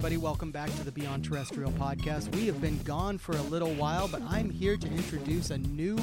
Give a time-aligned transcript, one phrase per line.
[0.00, 0.16] Everybody.
[0.16, 2.34] Welcome back to the Beyond Terrestrial podcast.
[2.34, 5.98] We have been gone for a little while, but I'm here to introduce a new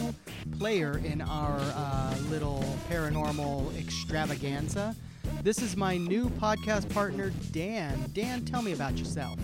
[0.59, 4.95] player in our uh, little paranormal extravaganza.
[5.41, 8.11] This is my new podcast partner, Dan.
[8.13, 9.39] Dan, tell me about yourself.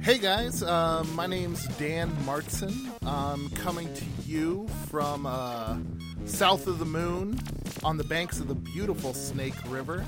[0.00, 2.88] Hey guys, uh, my name's Dan Martson.
[3.04, 5.76] I'm coming to you from uh,
[6.24, 7.38] south of the moon
[7.84, 10.02] on the banks of the beautiful Snake River.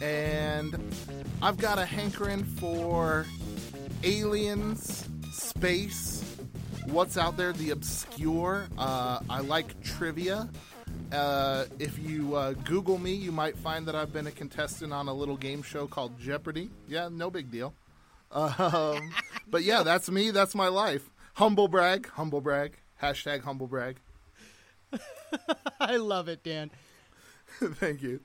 [0.00, 0.72] And
[1.40, 3.24] I've got a hankering for
[4.02, 6.24] aliens, space,
[6.86, 8.66] what's out there, the obscure.
[8.76, 10.48] Uh, I like trivia.
[11.12, 15.06] Uh, if you uh, Google me, you might find that I've been a contestant on
[15.06, 16.70] a little game show called Jeopardy.
[16.88, 17.72] Yeah, no big deal.
[18.32, 19.12] Um,
[19.48, 20.32] but yeah, that's me.
[20.32, 21.08] That's my life.
[21.34, 22.08] Humble brag.
[22.08, 22.72] Humble brag.
[23.00, 23.96] Hashtag humble brag.
[25.80, 26.72] I love it, Dan.
[27.60, 28.20] Thank you.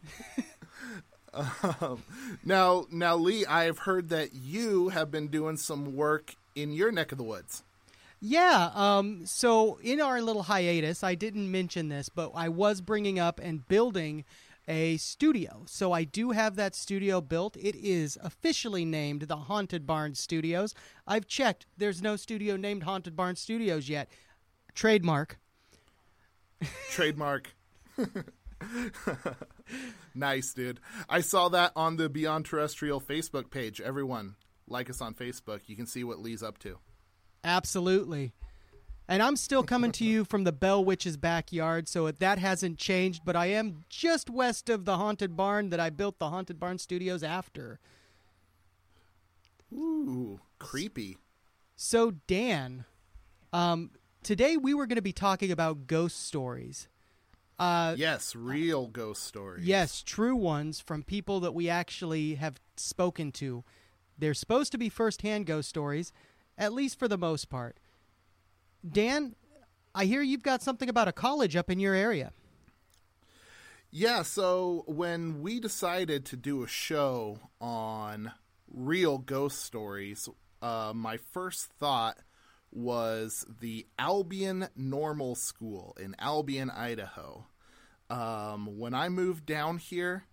[1.81, 2.03] Um,
[2.43, 6.91] now, now, Lee, I have heard that you have been doing some work in your
[6.91, 7.63] neck of the woods.
[8.19, 8.69] Yeah.
[8.73, 13.39] Um, so in our little hiatus, I didn't mention this, but I was bringing up
[13.43, 14.23] and building
[14.67, 15.63] a studio.
[15.65, 17.57] So I do have that studio built.
[17.57, 20.73] It is officially named the Haunted Barn Studios.
[21.05, 21.65] I've checked.
[21.77, 24.09] There's no studio named Haunted Barn Studios yet.
[24.73, 25.37] Trademark.
[26.89, 27.53] Trademark.
[30.15, 30.79] nice, dude.
[31.09, 33.81] I saw that on the Beyond Terrestrial Facebook page.
[33.81, 34.35] Everyone,
[34.67, 35.61] like us on Facebook.
[35.67, 36.77] You can see what Lee's up to.
[37.43, 38.33] Absolutely.
[39.07, 43.23] And I'm still coming to you from the Bell Witch's backyard, so that hasn't changed,
[43.25, 46.77] but I am just west of the Haunted Barn that I built the Haunted Barn
[46.77, 47.79] Studios after.
[49.73, 51.17] Ooh, creepy.
[51.75, 52.85] So, Dan,
[53.51, 53.91] um,
[54.23, 56.87] today we were going to be talking about ghost stories.
[57.63, 59.63] Uh, yes, real ghost stories.
[59.63, 63.63] Yes, true ones from people that we actually have spoken to.
[64.17, 66.11] They're supposed to be first-hand ghost stories,
[66.57, 67.77] at least for the most part.
[68.85, 69.35] Dan,
[69.95, 72.33] I hear you've got something about a college up in your area.
[73.89, 78.33] Yeah, so when we decided to do a show on
[78.69, 80.27] real ghost stories,
[80.61, 82.17] uh, my first thought
[82.73, 87.45] was the Albion Normal School in Albion, Idaho.
[88.13, 90.25] Um, when I moved down here,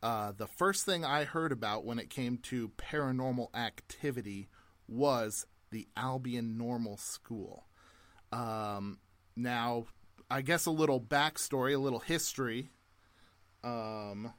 [0.00, 4.48] uh, the first thing I heard about when it came to paranormal activity
[4.86, 7.66] was the Albion Normal School.
[8.30, 9.00] Um,
[9.34, 9.86] now,
[10.30, 12.70] I guess a little backstory, a little history.
[13.64, 14.32] Um,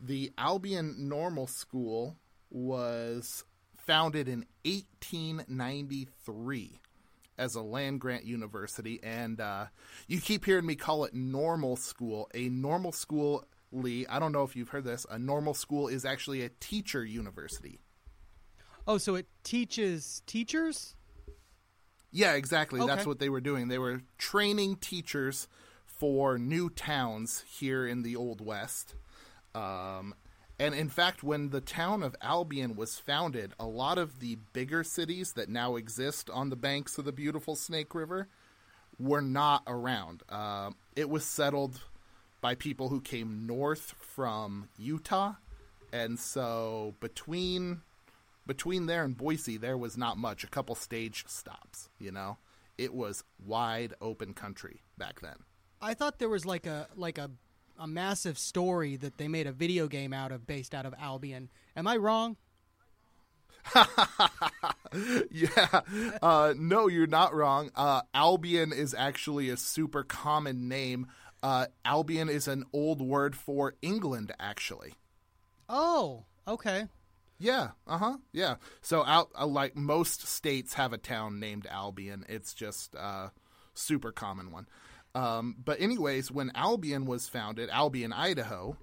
[0.00, 2.16] the Albion Normal School
[2.48, 3.44] was
[3.76, 6.80] founded in 1893
[7.40, 9.66] as a land grant university, and uh,
[10.06, 12.28] you keep hearing me call it normal school.
[12.34, 16.04] A normal school, Lee, I don't know if you've heard this, a normal school is
[16.04, 17.80] actually a teacher university.
[18.86, 20.94] Oh, so it teaches teachers?
[22.12, 22.80] Yeah, exactly.
[22.80, 22.88] Okay.
[22.88, 23.68] That's what they were doing.
[23.68, 25.48] They were training teachers
[25.86, 28.94] for new towns here in the Old West.
[29.54, 30.14] Um,
[30.60, 34.84] and in fact, when the town of Albion was founded, a lot of the bigger
[34.84, 38.28] cities that now exist on the banks of the beautiful Snake River
[38.98, 40.22] were not around.
[40.28, 41.80] Uh, it was settled
[42.42, 45.32] by people who came north from Utah,
[45.94, 47.80] and so between
[48.46, 50.44] between there and Boise, there was not much.
[50.44, 52.36] A couple stage stops, you know.
[52.76, 55.36] it was wide open country back then.
[55.82, 57.30] I thought there was like a like a
[57.80, 61.50] a massive story that they made a video game out of based out of Albion.
[61.74, 62.36] Am I wrong?
[65.30, 65.80] yeah.
[66.22, 67.70] Uh, no, you're not wrong.
[67.74, 71.06] Uh, Albion is actually a super common name.
[71.42, 74.94] Uh, Albion is an old word for England, actually.
[75.68, 76.86] Oh, okay.
[77.38, 77.70] Yeah.
[77.86, 78.16] Uh huh.
[78.32, 78.56] Yeah.
[78.82, 82.26] So, out uh, like most states have a town named Albion.
[82.28, 83.30] It's just a
[83.72, 84.66] super common one.
[85.14, 88.76] Um, but anyways, when Albion was founded, Albion, Idaho,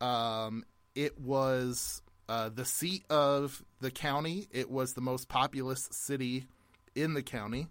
[0.00, 4.48] um, it was uh, the seat of the county.
[4.50, 6.46] It was the most populous city
[6.94, 7.68] in the county,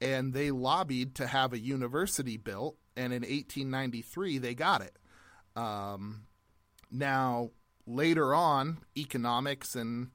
[0.00, 2.76] and they lobbied to have a university built.
[2.96, 4.96] And in 1893, they got it.
[5.56, 6.26] Um,
[6.90, 7.50] now,
[7.86, 10.10] later on, economics and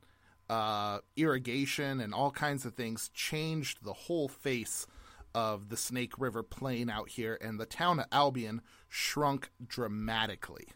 [0.50, 4.88] uh, irrigation and all kinds of things changed the whole face
[5.34, 10.68] of the Snake River Plain out here, and the town of Albion shrunk dramatically.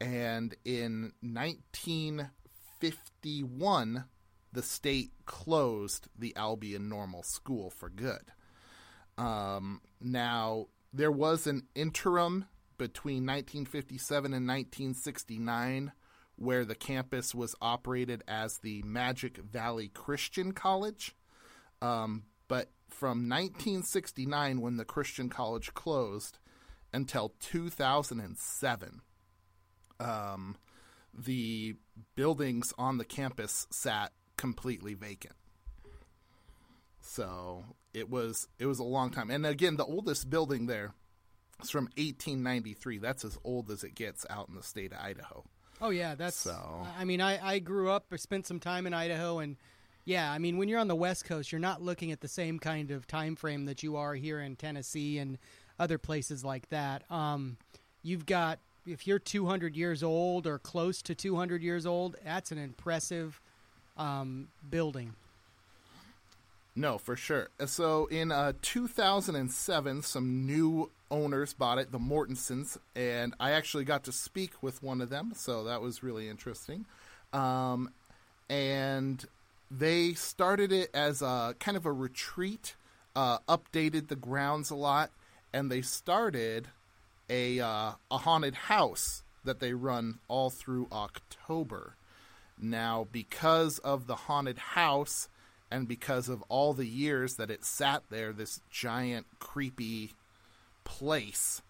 [0.00, 4.04] And in 1951,
[4.52, 8.32] the state closed the Albion Normal School for good.
[9.18, 12.46] Um, now, there was an interim
[12.78, 15.92] between 1957 and 1969
[16.36, 21.14] where the campus was operated as the Magic Valley Christian College.
[21.80, 22.24] Um,
[22.94, 26.38] from 1969, when the Christian college closed,
[26.92, 29.00] until 2007,
[30.00, 30.56] um,
[31.12, 31.74] the
[32.14, 35.34] buildings on the campus sat completely vacant.
[37.00, 39.30] So it was it was a long time.
[39.30, 40.94] And again, the oldest building there
[41.62, 42.98] is from 1893.
[42.98, 45.44] That's as old as it gets out in the state of Idaho.
[45.80, 46.36] Oh yeah, that's.
[46.36, 49.56] So- I mean, I I grew up, I spent some time in Idaho, and
[50.04, 52.58] yeah, I mean, when you're on the West Coast, you're not looking at the same
[52.58, 55.38] kind of time frame that you are here in Tennessee and
[55.78, 57.10] other places like that.
[57.10, 57.56] Um,
[58.02, 62.58] you've got if you're 200 years old or close to 200 years old, that's an
[62.58, 63.40] impressive
[63.96, 65.14] um, building.
[66.76, 67.48] No, for sure.
[67.66, 74.04] So in uh, 2007, some new owners bought it, the Mortensons, and I actually got
[74.04, 76.84] to speak with one of them, so that was really interesting.
[77.32, 77.90] Um,
[78.50, 79.24] and
[79.70, 82.76] they started it as a kind of a retreat,
[83.16, 85.10] uh, updated the grounds a lot,
[85.52, 86.68] and they started
[87.28, 91.96] a uh, a haunted house that they run all through October.
[92.60, 95.28] Now, because of the haunted house
[95.70, 100.12] and because of all the years that it sat there, this giant, creepy
[100.84, 101.62] place,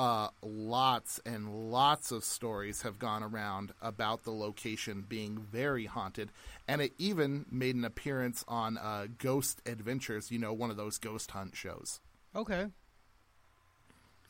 [0.00, 6.30] uh, lots and lots of stories have gone around about the location being very haunted.
[6.66, 10.96] And it even made an appearance on uh, Ghost Adventures, you know, one of those
[10.96, 12.00] ghost hunt shows.
[12.34, 12.68] Okay.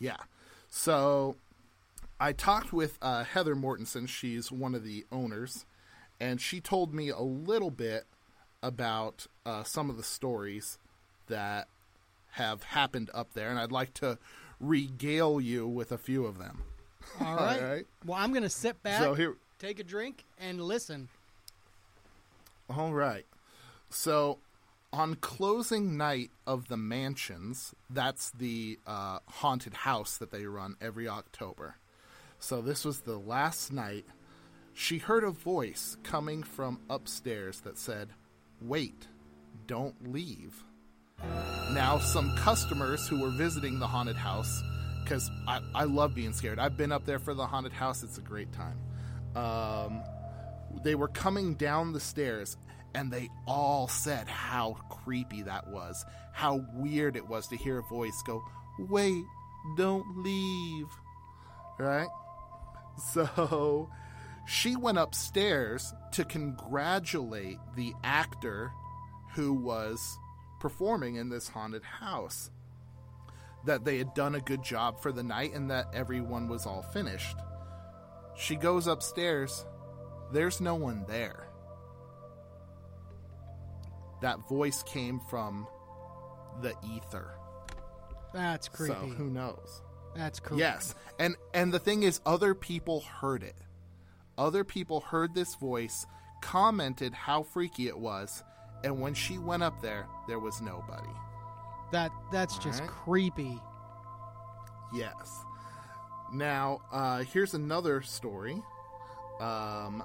[0.00, 0.16] Yeah.
[0.68, 1.36] So
[2.18, 4.08] I talked with uh, Heather Mortensen.
[4.08, 5.66] She's one of the owners.
[6.18, 8.06] And she told me a little bit
[8.60, 10.78] about uh, some of the stories
[11.28, 11.68] that
[12.32, 13.50] have happened up there.
[13.50, 14.18] And I'd like to
[14.60, 16.62] regale you with a few of them.
[17.20, 17.62] All right.
[17.62, 17.86] right.
[18.04, 21.08] Well, I'm going to sit back, So here, take a drink, and listen.
[22.68, 23.26] All right.
[23.88, 24.38] So,
[24.92, 31.08] on closing night of the mansions, that's the uh, haunted house that they run every
[31.08, 31.76] October.
[32.38, 34.04] So, this was the last night.
[34.72, 38.10] She heard a voice coming from upstairs that said,
[38.60, 39.08] Wait,
[39.66, 40.62] don't leave.
[41.74, 44.62] Now, some customers who were visiting the haunted house,
[45.04, 46.58] because I, I love being scared.
[46.58, 48.76] I've been up there for the haunted house, it's a great time.
[49.36, 50.02] Um,
[50.82, 52.56] they were coming down the stairs
[52.94, 57.82] and they all said how creepy that was, how weird it was to hear a
[57.82, 58.42] voice go,
[58.78, 59.24] Wait,
[59.76, 60.86] don't leave.
[61.78, 62.08] Right?
[63.14, 63.88] So
[64.46, 68.72] she went upstairs to congratulate the actor
[69.34, 70.18] who was
[70.60, 72.50] performing in this haunted house.
[73.66, 76.82] That they had done a good job for the night and that everyone was all
[76.82, 77.36] finished.
[78.36, 79.66] She goes upstairs.
[80.32, 81.48] There's no one there.
[84.22, 85.66] That voice came from
[86.62, 87.34] the ether.
[88.32, 88.94] That's creepy.
[88.94, 89.82] So who knows?
[90.14, 90.60] That's creepy.
[90.60, 90.94] Yes.
[91.18, 93.56] And and the thing is other people heard it.
[94.38, 96.06] Other people heard this voice,
[96.40, 98.42] commented how freaky it was,
[98.84, 101.10] and when she went up there, there was nobody.
[101.92, 102.88] That that's just right.
[102.88, 103.60] creepy.
[104.92, 105.44] Yes.
[106.32, 108.62] Now, uh, here's another story.
[109.40, 110.04] Um,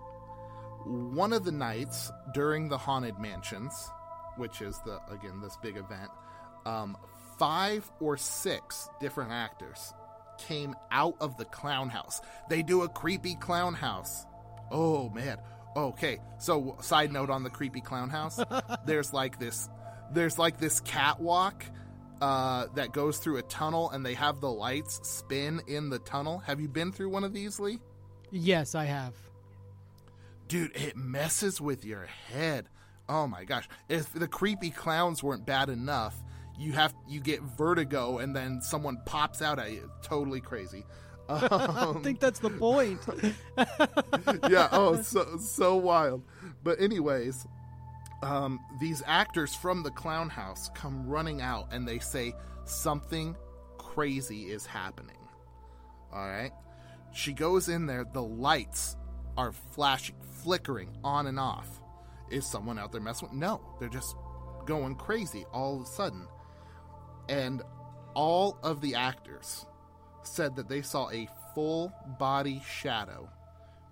[0.86, 3.90] one of the nights during the Haunted Mansions,
[4.38, 6.10] which is the again this big event,
[6.66, 6.98] um,
[7.38, 9.94] five or six different actors
[10.38, 12.22] came out of the clown house.
[12.50, 14.26] They do a creepy clown house.
[14.72, 15.38] Oh man.
[15.76, 16.20] Okay.
[16.40, 18.40] So side note on the creepy clown house,
[18.86, 19.70] there's like this
[20.12, 21.66] there's like this catwalk
[22.22, 26.40] uh, that goes through a tunnel and they have the lights spin in the tunnel.
[26.40, 27.80] Have you been through one of these, Lee?
[28.32, 29.14] Yes, I have.
[30.48, 32.70] Dude, it messes with your head.
[33.10, 33.68] Oh my gosh.
[33.90, 36.16] If the creepy clowns weren't bad enough,
[36.58, 39.92] you have you get vertigo and then someone pops out at you.
[40.02, 40.86] Totally crazy.
[41.30, 43.00] I think that's the point.
[44.50, 46.24] yeah, oh so so wild.
[46.64, 47.48] But anyways,
[48.22, 52.34] um, these actors from the clown house come running out and they say
[52.66, 53.36] something
[53.78, 55.18] crazy is happening.
[56.14, 56.52] All right.
[57.14, 58.98] She goes in there, the lights
[59.38, 61.82] are flashing, flickering on and off.
[62.30, 63.38] Is someone out there messing with?
[63.38, 64.16] No, they're just
[64.66, 66.28] going crazy all of a sudden.
[67.30, 67.62] And
[68.16, 69.66] all of the actors
[70.28, 73.30] said that they saw a full body shadow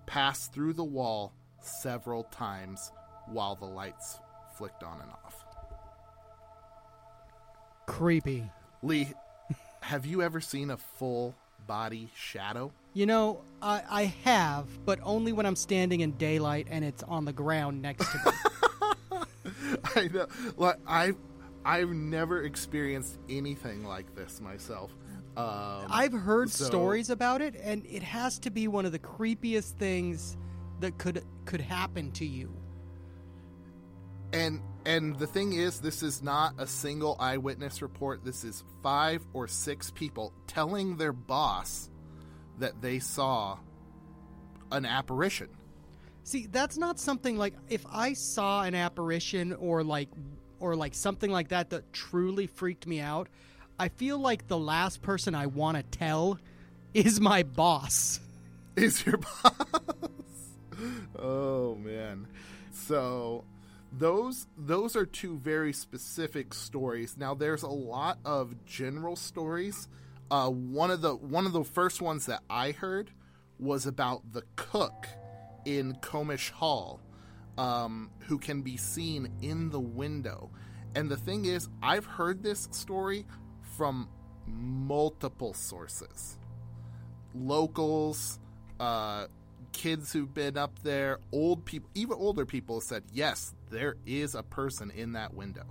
[0.06, 2.92] pass through the wall several times
[3.28, 4.20] while the lights
[4.58, 5.46] flicked on and off.
[7.88, 8.50] Creepy.
[8.82, 9.13] Lee,
[9.82, 11.36] have you ever seen a full
[11.68, 12.72] body shadow?
[12.94, 17.25] You know, I, I have, but only when I'm standing in daylight and it's on
[17.25, 19.18] the ground next to me.
[19.96, 20.28] I know.
[20.58, 21.18] Like I've
[21.65, 24.96] I've never experienced anything like this myself.
[25.38, 29.00] Um, I've heard so- stories about it, and it has to be one of the
[29.00, 30.38] creepiest things
[30.79, 32.53] that could could happen to you.
[34.34, 39.22] and and the thing is this is not a single eyewitness report this is five
[39.34, 41.89] or six people telling their boss
[42.60, 43.58] that they saw
[44.72, 45.48] an apparition
[46.25, 50.08] See, that's not something like if I saw an apparition or like
[50.63, 53.27] or like something like that that truly freaked me out,
[53.77, 56.39] I feel like the last person I want to tell
[56.93, 58.22] is my boss.
[58.77, 59.51] is your boss?
[61.20, 62.27] Oh man.
[62.72, 63.43] So
[63.91, 67.17] those those are two very specific stories.
[67.17, 69.89] Now there's a lot of general stories.
[70.32, 73.12] Uh, one of the one of the first ones that i heard
[73.60, 75.08] was about the cook
[75.65, 77.01] in comish hall
[77.58, 80.50] um, who can be seen in the window
[80.96, 83.26] and the thing is i've heard this story
[83.78, 84.10] from
[84.48, 86.38] multiple sources
[87.34, 88.40] locals,
[88.80, 89.28] uh,
[89.72, 94.44] kids who've been up there, old people, even older people said, yes, there is a
[94.44, 95.66] person in that window.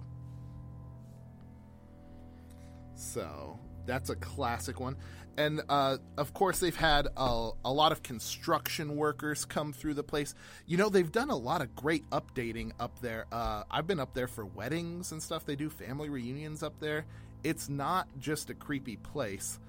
[2.94, 4.96] So that's a classic one.
[5.36, 10.02] And uh, of course, they've had a, a lot of construction workers come through the
[10.02, 10.34] place.
[10.66, 13.26] You know, they've done a lot of great updating up there.
[13.32, 15.46] Uh, I've been up there for weddings and stuff.
[15.46, 17.06] They do family reunions up there.
[17.44, 19.58] It's not just a creepy place.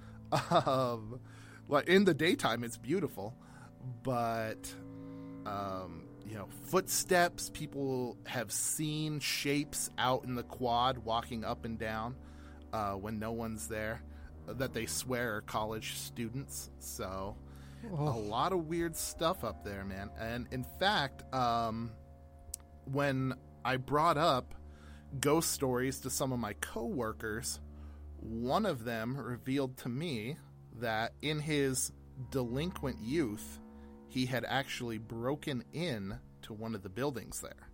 [0.50, 1.20] Um,
[1.70, 3.36] like in the daytime, it's beautiful,
[4.02, 4.74] but
[5.46, 7.52] um, you know, footsteps.
[7.54, 12.16] People have seen shapes out in the quad walking up and down
[12.74, 14.02] uh, when no one's there
[14.48, 16.70] that they swear are college students.
[16.80, 17.36] So
[17.92, 20.10] a lot of weird stuff up there, man.
[20.20, 21.92] And in fact, um,
[22.86, 23.34] when
[23.66, 24.54] I brought up
[25.20, 27.60] ghost stories to some of my coworkers,
[28.20, 30.38] one of them revealed to me
[30.80, 31.92] that in his
[32.32, 33.60] delinquent youth,
[34.08, 37.70] he had actually broken in to one of the buildings there.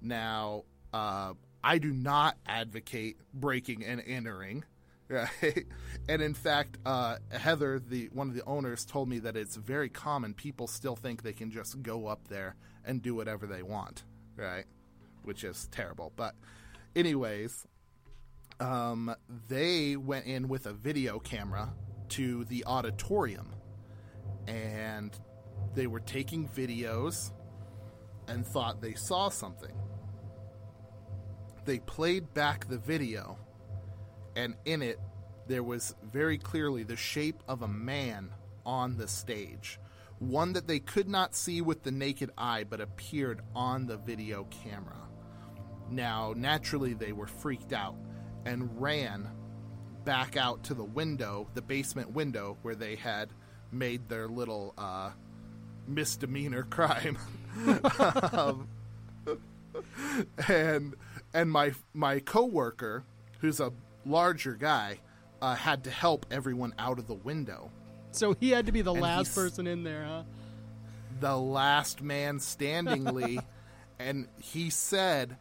[0.00, 4.64] Now, uh, I do not advocate breaking and entering,
[5.08, 5.66] right?
[6.08, 9.88] And in fact, uh, Heather, the one of the owners, told me that it's very
[9.88, 10.34] common.
[10.34, 14.04] People still think they can just go up there and do whatever they want,
[14.36, 14.66] right?
[15.24, 16.12] Which is terrible.
[16.14, 16.36] But,
[16.94, 17.66] anyways,
[18.60, 19.16] um,
[19.48, 21.74] they went in with a video camera
[22.10, 23.52] to the auditorium
[24.46, 25.18] and
[25.74, 27.32] they were taking videos
[28.28, 29.74] and thought they saw something.
[31.64, 33.38] They played back the video,
[34.36, 35.00] and in it,
[35.48, 38.30] there was very clearly the shape of a man
[38.64, 39.80] on the stage.
[40.18, 44.44] One that they could not see with the naked eye, but appeared on the video
[44.44, 45.08] camera.
[45.90, 47.96] Now, naturally, they were freaked out
[48.44, 49.28] and ran
[50.04, 53.30] back out to the window, the basement window, where they had
[53.72, 55.10] made their little uh,
[55.86, 57.18] misdemeanor crime.
[58.32, 58.68] um,
[60.48, 60.94] and
[61.34, 63.04] and my my coworker,
[63.40, 63.72] who's a
[64.06, 65.00] larger guy,
[65.42, 67.70] uh, had to help everyone out of the window.
[68.12, 70.22] So he had to be the And last person in there, huh?
[71.20, 73.40] the last man standing, Lee.
[73.98, 75.36] and he said,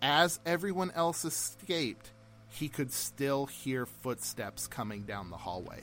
[0.00, 2.12] as everyone else escaped,
[2.48, 5.82] he could still hear footsteps coming down the hallway.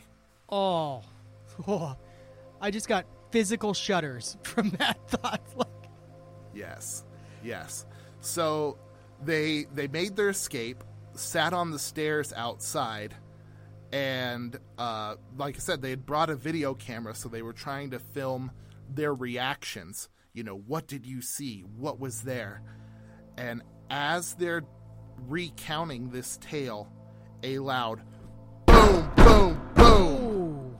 [0.49, 1.03] Oh,
[1.67, 1.95] oh,
[2.61, 5.41] I just got physical shudders from that thought.
[5.55, 5.67] Like,
[6.55, 7.03] Yes,
[7.43, 7.85] yes.
[8.21, 8.77] So
[9.23, 10.83] they they made their escape,
[11.15, 13.15] sat on the stairs outside,
[13.91, 17.91] and uh, like I said, they had brought a video camera, so they were trying
[17.91, 18.51] to film
[18.89, 20.09] their reactions.
[20.33, 21.61] You know, what did you see?
[21.77, 22.63] What was there?
[23.37, 24.63] And as they're
[25.27, 26.91] recounting this tale,
[27.43, 28.01] a loud
[28.65, 30.77] boom, boom, boom ooh,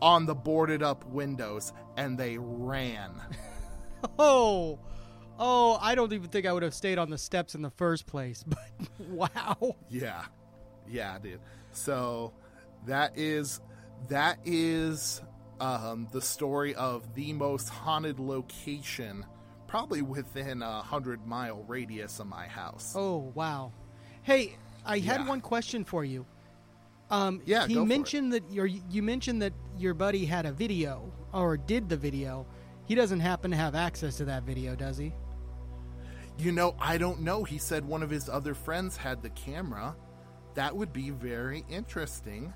[0.00, 3.20] on the boarded up windows, and they ran.
[4.18, 4.78] oh,
[5.38, 5.78] oh!
[5.80, 8.44] I don't even think I would have stayed on the steps in the first place.
[8.98, 10.24] But wow, Yeah.
[10.88, 11.40] Yeah, dude.
[11.72, 12.32] So
[12.86, 13.60] that is
[14.08, 15.22] that is
[15.60, 19.24] um, the story of the most haunted location
[19.66, 22.92] probably within a hundred mile radius of my house.
[22.96, 23.72] oh wow.
[24.22, 25.28] Hey, I had Yeah.
[25.28, 26.24] one question for you.
[27.10, 27.88] Um, Yeah, he go for it.
[27.88, 32.46] mentioned that your you mentioned that your buddy had a video or did the video.
[32.86, 35.12] He doesn't happen to have access to that video, does he?
[36.38, 37.44] You know, I don't know.
[37.44, 39.96] He said one of his other friends had the camera.
[40.54, 42.52] That would be very interesting.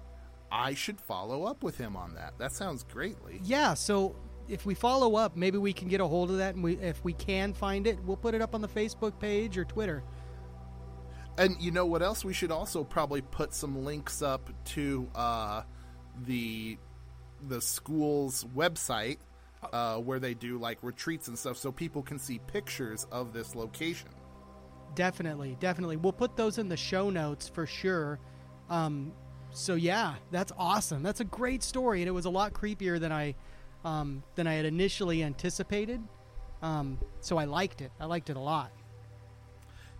[0.53, 2.35] I should follow up with him on that.
[2.39, 3.41] That sounds greatly.
[3.43, 4.17] Yeah, so
[4.49, 7.03] if we follow up, maybe we can get a hold of that, and we, if
[7.05, 10.03] we can find it, we'll put it up on the Facebook page or Twitter.
[11.39, 12.25] And you know what else?
[12.25, 15.63] We should also probably put some links up to uh,
[16.25, 16.77] the
[17.49, 19.19] the school's website
[19.73, 23.55] uh, where they do like retreats and stuff, so people can see pictures of this
[23.55, 24.09] location.
[24.95, 25.97] Definitely, definitely.
[25.97, 28.19] We'll put those in the show notes for sure.
[28.69, 29.13] Um,
[29.53, 31.03] so yeah, that's awesome.
[31.03, 33.35] That's a great story, and it was a lot creepier than I
[33.85, 36.01] um, than I had initially anticipated.
[36.63, 37.91] Um, so I liked it.
[37.99, 38.71] I liked it a lot.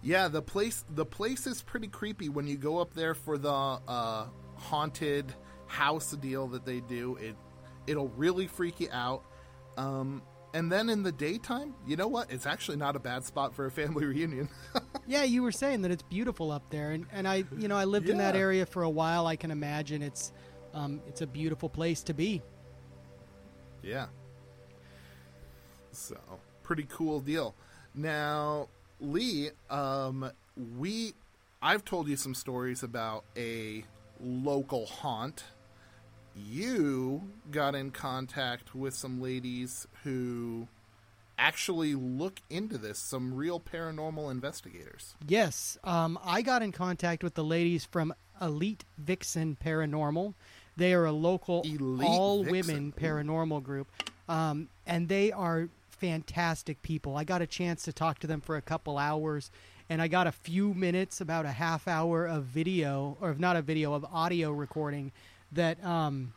[0.03, 3.51] Yeah, the place the place is pretty creepy when you go up there for the
[3.51, 4.27] uh,
[4.57, 5.35] haunted
[5.67, 7.17] house deal that they do.
[7.17, 7.37] It
[7.87, 9.25] it'll really freak you out.
[9.81, 12.31] Um, and then in the daytime, you know what?
[12.31, 14.49] It's actually not a bad spot for a family reunion.
[15.07, 17.85] Yeah, you were saying that it's beautiful up there, and, and I, you know, I
[17.85, 19.27] lived in that area for a while.
[19.27, 20.33] I can imagine it's,
[20.75, 22.43] um, it's a beautiful place to be.
[23.83, 24.07] Yeah.
[25.93, 26.17] So,
[26.63, 27.55] pretty cool deal.
[27.95, 28.69] Now,
[29.01, 30.31] Lee, um,
[30.79, 31.15] we,
[31.63, 33.85] I've told you some stories about a
[34.23, 35.45] local haunt.
[36.37, 40.69] You got in contact with some ladies who
[41.39, 45.15] actually look into this, some real paranormal investigators.
[45.27, 50.35] Yes, um, I got in contact with the ladies from Elite Vixen Paranormal.
[50.77, 52.53] They are a local Elite all Vixen.
[52.53, 53.89] women paranormal group,
[54.29, 57.17] um, and they are fantastic people.
[57.17, 59.51] I got a chance to talk to them for a couple hours,
[59.89, 63.57] and I got a few minutes, about a half hour of video, or if not
[63.57, 65.13] a video, of audio recording
[65.53, 66.33] that um,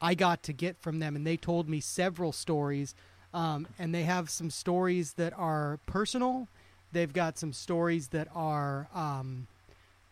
[0.00, 2.94] I got to get from them, and they told me several stories.
[3.34, 6.48] Um, and they have some stories that are personal.
[6.92, 9.46] They've got some stories that are um,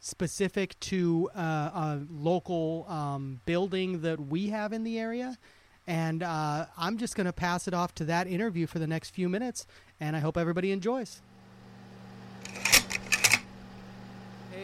[0.01, 5.38] specific to uh, a local um, building that we have in the area.
[5.87, 9.11] And uh, I'm just going to pass it off to that interview for the next
[9.11, 9.67] few minutes,
[10.01, 11.23] and I hope everybody enjoys.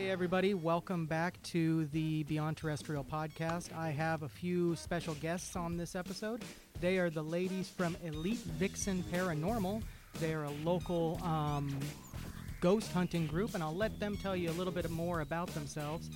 [0.01, 3.71] Hey, everybody, welcome back to the Beyond Terrestrial podcast.
[3.77, 6.43] I have a few special guests on this episode.
[6.81, 9.83] They are the ladies from Elite Vixen Paranormal.
[10.19, 11.79] They are a local um,
[12.63, 16.09] ghost hunting group, and I'll let them tell you a little bit more about themselves.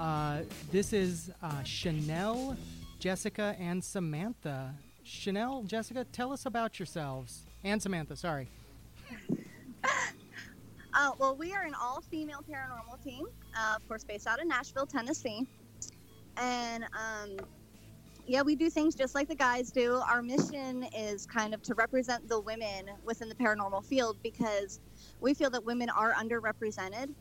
[0.00, 0.40] Uh,
[0.72, 2.56] this is uh, Chanel,
[2.98, 4.74] Jessica, and Samantha.
[5.04, 7.44] Chanel, Jessica, tell us about yourselves.
[7.62, 8.48] And Samantha, sorry.
[10.94, 14.86] Uh, well, we are an all-female paranormal team, uh, of course, based out of Nashville,
[14.86, 15.46] Tennessee,
[16.36, 17.36] and um,
[18.26, 19.94] yeah, we do things just like the guys do.
[19.96, 24.80] Our mission is kind of to represent the women within the paranormal field because
[25.20, 27.14] we feel that women are underrepresented,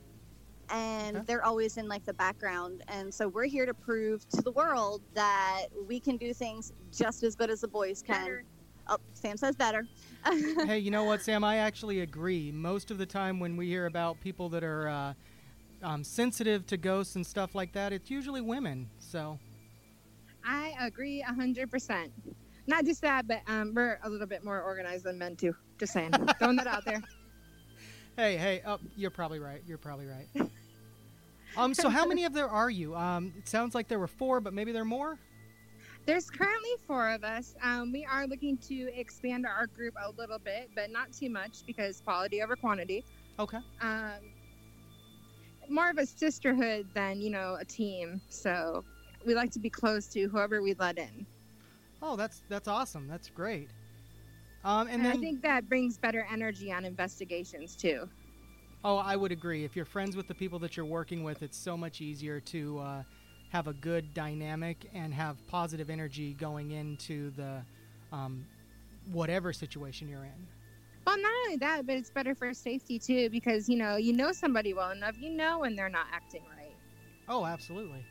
[0.70, 1.26] and Okay.
[1.26, 5.04] they're always in like the background, and so we're here to prove to the world
[5.14, 8.46] that we can do things just as good as the boys can.
[8.88, 9.88] Oh, Sam says better.
[10.66, 11.44] Hey, you know what, Sam?
[11.44, 12.52] I actually agree.
[12.52, 15.14] Most of the time, when we hear about people that are uh,
[15.84, 18.90] um, sensitive to ghosts and stuff like that, it's usually women.
[19.00, 19.40] So,
[20.46, 22.12] I agree a hundred percent.
[22.68, 25.56] Not just that, but um, we're a little bit more organized than men too.
[25.80, 27.02] Just saying, throwing that out there.
[28.18, 29.62] hey, hey, oh, you're probably right.
[29.66, 30.50] You're probably right.
[31.56, 32.96] um, so how many of there are you?
[32.96, 35.18] Um, it sounds like there were four, but maybe there are more.
[36.08, 37.54] There's currently four of us.
[37.62, 41.66] Um, we are looking to expand our group a little bit, but not too much
[41.68, 43.04] because quality over quantity.
[43.38, 43.58] Okay.
[43.82, 44.14] Um,
[45.68, 48.22] more of a sisterhood than you know a team.
[48.30, 48.86] So
[49.26, 51.26] we like to be close to whoever we let in.
[52.02, 53.10] Oh, that's that's awesome.
[53.10, 53.70] That's great.
[54.64, 58.08] Um, and, And, then, I think that brings better energy on investigations too.
[58.86, 59.66] oh, I would agree.
[59.66, 62.80] If you're friends with the people that you're working with, it's so much easier to
[62.80, 63.04] uh,
[63.50, 67.62] have a good dynamic and have positive energy going into the
[68.12, 68.46] um,
[69.12, 70.48] whatever situation you're in.
[71.06, 74.32] Well, not only that, but it's better for safety too because you know you know
[74.32, 76.76] somebody well enough, you know when they're not acting right.
[77.30, 78.06] Oh, absolutely.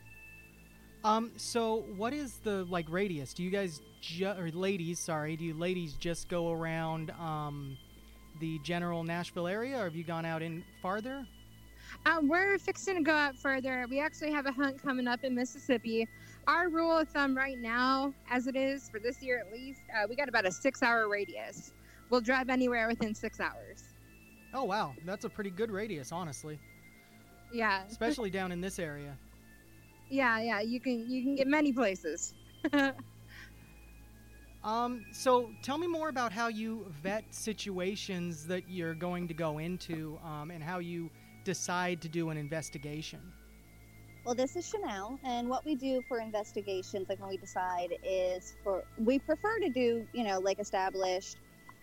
[1.04, 3.34] Um, so what is the like radius?
[3.34, 7.76] Do you guys ju- or ladies, sorry, do you ladies just go around um,
[8.40, 11.26] the general Nashville area, or have you gone out in farther?
[12.04, 13.86] Uh, we're fixing to go out further.
[13.90, 16.08] We actually have a hunt coming up in Mississippi.
[16.46, 20.06] Our rule of thumb right now, as it is for this year at least, uh,
[20.08, 21.72] we got about a six-hour radius.
[22.10, 23.82] We'll drive anywhere within six hours.
[24.54, 26.58] Oh wow, that's a pretty good radius, honestly,
[27.52, 29.18] Yeah, especially down in this area.
[30.08, 30.60] yeah, yeah.
[30.60, 32.34] You can you can get many places.
[34.64, 39.58] Um, so tell me more about how you vet situations that you're going to go
[39.58, 41.08] into, um, and how you
[41.46, 43.20] decide to do an investigation.
[44.24, 48.56] Well, this is Chanel, and what we do for investigations, like when we decide, is
[48.64, 51.36] for we prefer to do, you know, like established,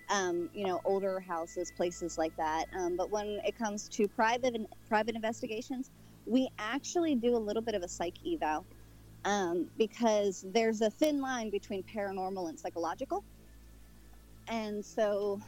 [0.09, 2.65] um, you know, older houses, places like that.
[2.77, 4.57] Um, but when it comes to private
[4.89, 5.89] private investigations,
[6.25, 8.65] we actually do a little bit of a psych eval
[9.23, 13.23] um, because there's a thin line between paranormal and psychological.
[14.49, 15.39] And so,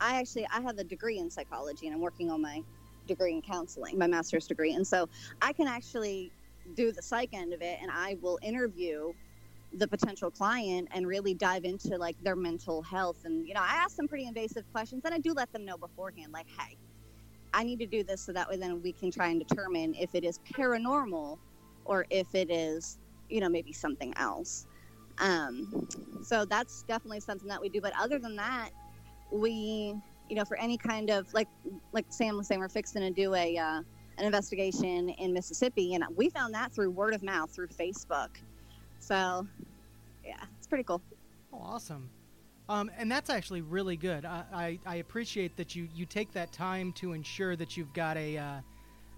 [0.00, 2.62] I actually I have a degree in psychology, and I'm working on my
[3.06, 4.74] degree in counseling, my master's degree.
[4.74, 5.08] And so
[5.42, 6.32] I can actually
[6.74, 9.12] do the psych end of it and I will interview
[9.72, 13.24] the potential client and really dive into like their mental health.
[13.24, 15.76] And, you know, I ask them pretty invasive questions and I do let them know
[15.76, 16.76] beforehand, like, hey,
[17.52, 20.14] I need to do this so that way then we can try and determine if
[20.14, 21.38] it is paranormal
[21.84, 24.66] or if it is, you know, maybe something else.
[25.18, 25.88] Um,
[26.22, 27.80] so that's definitely something that we do.
[27.80, 28.70] But other than that,
[29.30, 29.94] we
[30.30, 31.48] you know, for any kind of like
[31.92, 33.82] like Sam was saying, we're fixing to do a uh,
[34.16, 38.28] an investigation in Mississippi, and we found that through word of mouth through Facebook.
[39.00, 39.46] So,
[40.24, 41.02] yeah, it's pretty cool.
[41.52, 42.08] Oh, awesome.
[42.68, 44.24] Um, and that's actually really good.
[44.24, 48.16] I, I, I appreciate that you, you take that time to ensure that you've got
[48.16, 48.60] a, uh,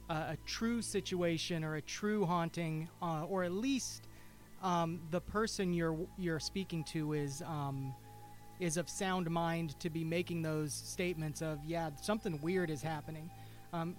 [0.08, 4.04] a, true situation or a true haunting, uh, or at least
[4.62, 7.94] um, the person you're you're speaking to is um,
[8.62, 13.28] is of sound mind to be making those statements of yeah something weird is happening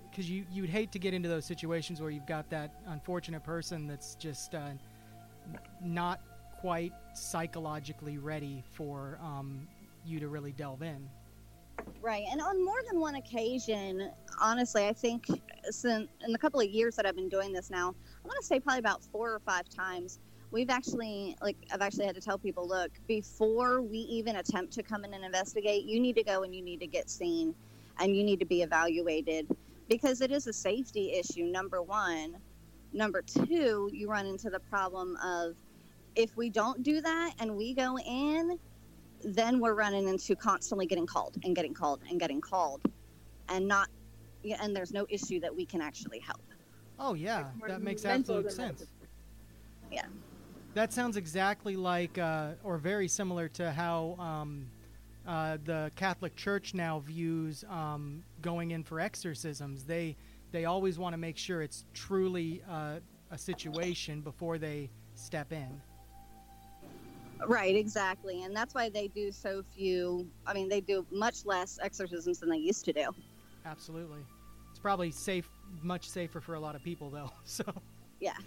[0.10, 3.88] because you you'd hate to get into those situations where you've got that unfortunate person
[3.88, 4.69] that's just uh,
[5.82, 6.21] not
[6.62, 9.67] quite psychologically ready for um,
[10.06, 11.10] you to really delve in.
[12.02, 15.26] Right, and on more than one occasion, honestly, I think
[15.69, 17.89] since in the couple of years that I've been doing this now,
[18.23, 20.19] I'm going to say probably about four or five times.
[20.54, 24.84] We've actually, like, I've actually had to tell people, look, before we even attempt to
[24.84, 27.56] come in and investigate, you need to go and you need to get seen,
[28.00, 29.48] and you need to be evaluated
[29.89, 31.46] because it is a safety issue.
[31.46, 32.38] Number one,
[32.94, 35.56] number two, you run into the problem of
[36.16, 38.60] if we don't do that and we go in,
[39.24, 42.82] then we're running into constantly getting called and getting called and getting called
[43.50, 43.88] and not
[44.60, 46.42] and there's no issue that we can actually help
[47.00, 48.86] Oh yeah, that makes absolute sense.
[49.92, 50.06] Yeah.
[50.74, 54.66] That sounds exactly like, uh, or very similar to how um,
[55.28, 59.84] uh, the Catholic Church now views um, going in for exorcisms.
[59.84, 60.16] They
[60.52, 63.00] they always want to make sure it's truly uh,
[63.32, 65.82] a situation before they step in.
[67.48, 71.78] right exactly and that's why they do so few i mean they do much less
[71.82, 73.14] exorcisms than they used to do
[73.66, 74.20] Absolutely,
[74.70, 75.50] it's probably safe,
[75.82, 77.32] much safer for a lot of people though.
[77.46, 77.64] So.
[78.20, 78.38] yeah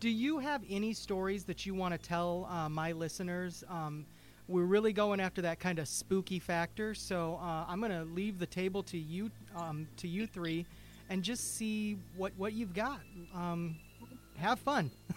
[0.00, 3.64] Do you have any stories that you want to tell uh, my listeners?
[3.68, 4.04] Um,
[4.48, 8.38] we're really going after that kind of spooky factor, so uh, I'm going to leave
[8.38, 10.66] the table to you, um, to you three,
[11.08, 13.00] and just see what what you've got.
[13.34, 13.76] Um,
[14.36, 14.90] have fun.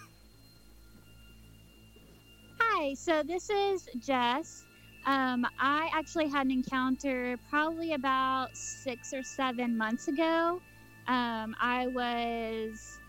[2.59, 4.63] Hi, so this is Jess.
[5.05, 10.61] Um, I actually had an encounter probably about six or seven months ago.
[11.07, 12.99] Um, I was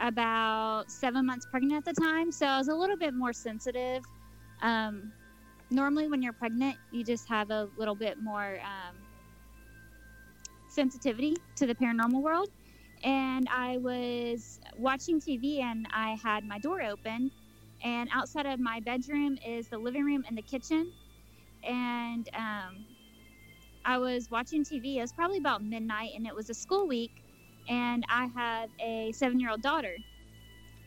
[0.00, 4.04] about seven months pregnant at the time, so I was a little bit more sensitive.
[4.62, 5.12] Um,
[5.70, 8.96] normally, when you're pregnant, you just have a little bit more um,
[10.68, 12.50] sensitivity to the paranormal world.
[13.04, 17.32] And I was watching TV and I had my door open
[17.82, 20.92] and outside of my bedroom is the living room and the kitchen
[21.64, 22.86] and um,
[23.84, 27.19] i was watching tv it was probably about midnight and it was a school week
[27.68, 29.96] and I have a seven year old daughter.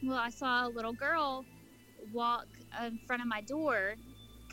[0.04, 1.46] Well, I saw a little girl
[2.12, 2.48] walk
[2.86, 3.96] in front of my door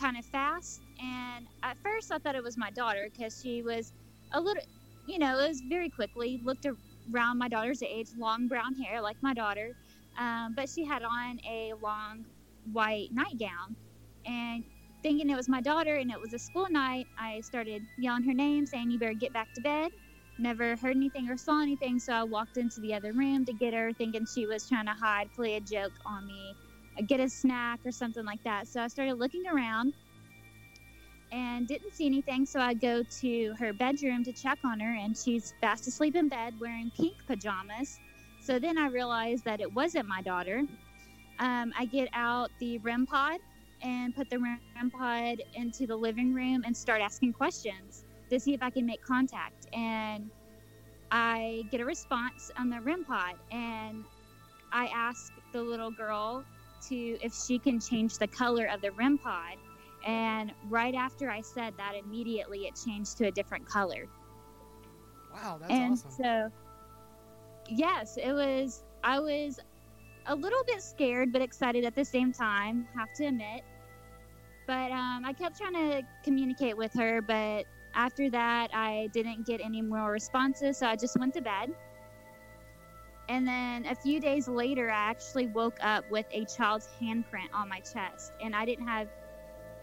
[0.00, 0.82] kind of fast.
[1.00, 3.92] And at first, I thought it was my daughter because she was
[4.32, 4.62] a little,
[5.06, 6.66] you know, it was very quickly looked
[7.12, 9.72] around my daughter's age, long brown hair like my daughter.
[10.18, 12.24] Um, but she had on a long
[12.72, 13.76] white nightgown.
[14.26, 14.64] And
[15.02, 18.34] thinking it was my daughter and it was a school night, I started yelling her
[18.34, 19.90] name, saying, You better get back to bed.
[20.40, 23.74] Never heard anything or saw anything, so I walked into the other room to get
[23.74, 26.56] her, thinking she was trying to hide, play a joke on me,
[27.06, 28.66] get a snack or something like that.
[28.66, 29.92] So I started looking around
[31.30, 35.14] and didn't see anything, so I go to her bedroom to check on her, and
[35.14, 38.00] she's fast asleep in bed wearing pink pajamas.
[38.40, 40.62] So then I realized that it wasn't my daughter.
[41.38, 43.40] Um, I get out the REM pod
[43.82, 48.54] and put the REM pod into the living room and start asking questions to see
[48.54, 49.66] if I can make contact.
[49.74, 50.30] And
[51.10, 54.04] I get a response on the REM pod, and
[54.72, 56.44] I ask the little girl
[56.88, 59.56] to if she can change the color of the REM pod.
[60.06, 64.08] And right after I said that, immediately it changed to a different color.
[65.34, 66.10] Wow, that's and awesome.
[66.10, 66.52] so,
[67.68, 68.84] yes, it was.
[69.02, 69.60] I was
[70.26, 72.86] a little bit scared, but excited at the same time.
[72.94, 73.62] Have to admit.
[74.66, 77.64] But um, I kept trying to communicate with her, but
[77.94, 81.70] after that, I didn't get any more responses, so I just went to bed.
[83.28, 87.68] And then a few days later, I actually woke up with a child's handprint on
[87.68, 89.08] my chest, and I didn't have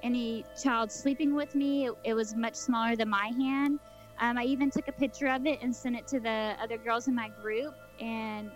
[0.04, 1.88] any child sleeping with me.
[1.88, 3.80] It, it was much smaller than my hand.
[4.20, 7.08] Um, I even took a picture of it and sent it to the other girls
[7.08, 8.52] in my group and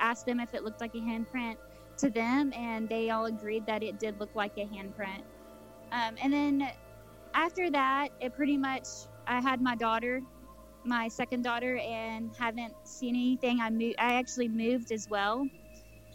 [0.00, 1.56] asked them if it looked like a handprint
[1.98, 5.22] to them, and they all agreed that it did look like a handprint.
[5.90, 6.70] Um, and then
[7.34, 8.86] after that, it pretty much,
[9.26, 10.20] I had my daughter,
[10.84, 13.60] my second daughter, and haven't seen anything.
[13.60, 15.48] I moved, I actually moved as well,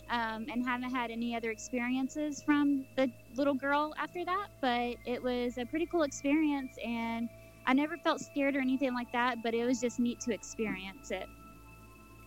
[0.09, 4.47] um, and haven't had any other experiences from the little girl after that.
[4.61, 7.29] But it was a pretty cool experience, and
[7.65, 9.41] I never felt scared or anything like that.
[9.43, 11.27] But it was just neat to experience it.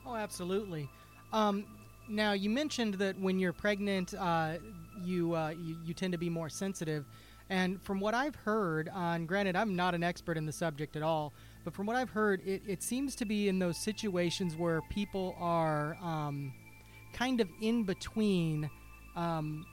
[0.06, 0.88] Oh, absolutely.
[1.32, 1.66] Um,
[2.08, 4.58] now you mentioned that when you're pregnant, uh,
[5.04, 7.04] you, uh, you you tend to be more sensitive,
[7.48, 11.02] and from what I've heard, on granted, I'm not an expert in the subject at
[11.02, 11.32] all,
[11.64, 15.36] but from what I've heard, it, it seems to be in those situations where people
[15.38, 16.52] are um,
[17.12, 18.70] kind of in between.
[19.14, 19.66] Um,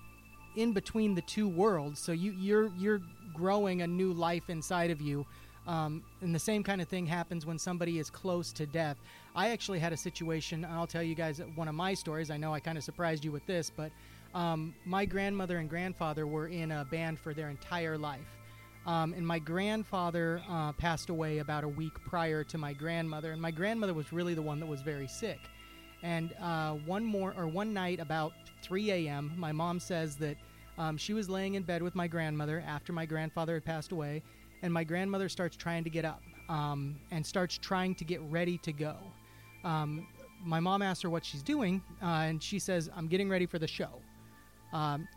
[0.55, 3.01] in between the two worlds, so you you're you're
[3.33, 5.25] growing a new life inside of you,
[5.67, 8.97] um, and the same kind of thing happens when somebody is close to death.
[9.36, 12.29] I actually had a situation, I'll tell you guys one of my stories.
[12.29, 13.91] I know I kind of surprised you with this, but
[14.34, 18.38] um, my grandmother and grandfather were in a band for their entire life.
[18.86, 23.41] Um, and my grandfather uh, passed away about a week prior to my grandmother, and
[23.41, 25.39] my grandmother was really the one that was very sick.
[26.02, 30.36] And uh, one more or one night about 3 a.m., my mom says that
[30.78, 34.22] um, she was laying in bed with my grandmother after my grandfather had passed away,
[34.63, 38.58] and my grandmother starts trying to get up um, and starts trying to get ready
[38.60, 38.96] to go.
[39.63, 40.08] Um,
[40.43, 43.60] my mom asks her what she's doing, uh, and she says, "I'm getting ready for
[43.60, 44.02] the show."
[44.73, 45.07] Um,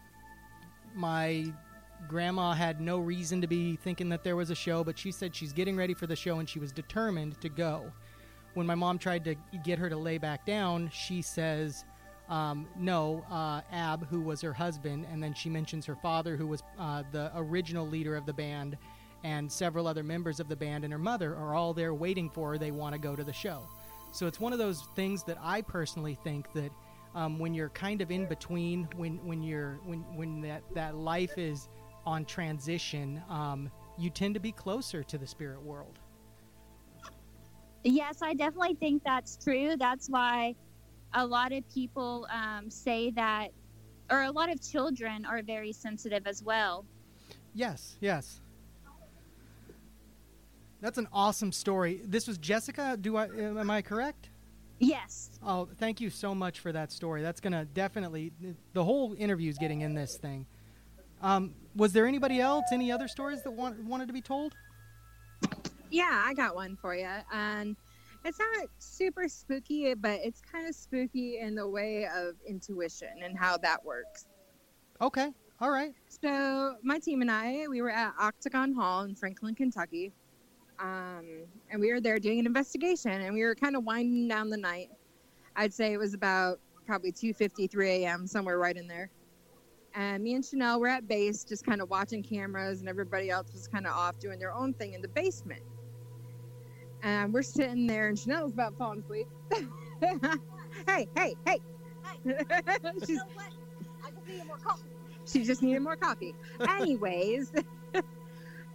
[0.94, 1.46] my
[2.08, 5.34] grandma had no reason to be thinking that there was a show, but she said
[5.34, 7.90] she's getting ready for the show and she was determined to go.
[8.54, 11.84] When my mom tried to get her to lay back down, she says,
[12.28, 16.46] um, no, uh, Ab, who was her husband, and then she mentions her father, who
[16.46, 18.76] was uh, the original leader of the band,
[19.24, 22.52] and several other members of the band, and her mother are all there waiting for
[22.52, 22.58] her.
[22.58, 23.60] They want to go to the show.
[24.12, 26.70] So it's one of those things that I personally think that
[27.16, 31.38] um, when you're kind of in between, when when you're when when that that life
[31.38, 31.68] is
[32.04, 35.98] on transition, um, you tend to be closer to the spirit world.
[37.82, 39.76] Yes, I definitely think that's true.
[39.78, 40.54] That's why
[41.14, 43.48] a lot of people um, say that,
[44.10, 46.84] or a lot of children are very sensitive as well.
[47.54, 48.40] Yes, yes.
[50.82, 52.02] That's an awesome story.
[52.04, 52.98] This was Jessica.
[53.00, 54.28] Do I am I correct?
[54.78, 55.30] Yes.
[55.42, 57.22] Oh, thank you so much for that story.
[57.22, 58.32] That's gonna definitely
[58.72, 60.46] the whole interview is getting in this thing.
[61.22, 62.66] Um, was there anybody else?
[62.72, 64.54] Any other stories that want, wanted to be told?
[65.90, 67.08] Yeah, I got one for you.
[67.32, 67.76] And
[68.24, 73.38] it's not super spooky, but it's kind of spooky in the way of intuition and
[73.38, 74.26] how that works.
[75.00, 75.30] Okay.
[75.60, 75.94] All right.
[76.08, 80.12] So, my team and I, we were at Octagon Hall in Franklin, Kentucky.
[80.78, 84.50] Um, and we were there doing an investigation and we were kind of winding down
[84.50, 84.90] the night.
[85.56, 88.26] I'd say it was about probably 2:53 a.m.
[88.26, 89.10] somewhere right in there.
[89.94, 93.50] And me and Chanel were at base just kind of watching cameras and everybody else
[93.52, 95.62] was kind of off doing their own thing in the basement.
[97.02, 99.26] And we're sitting there and Chanel's about falling asleep.
[100.86, 101.60] hey, hey, hey.
[103.06, 103.20] She's,
[104.04, 104.82] I just need more coffee.
[105.24, 106.34] she just needed more coffee.
[106.68, 107.52] Anyways,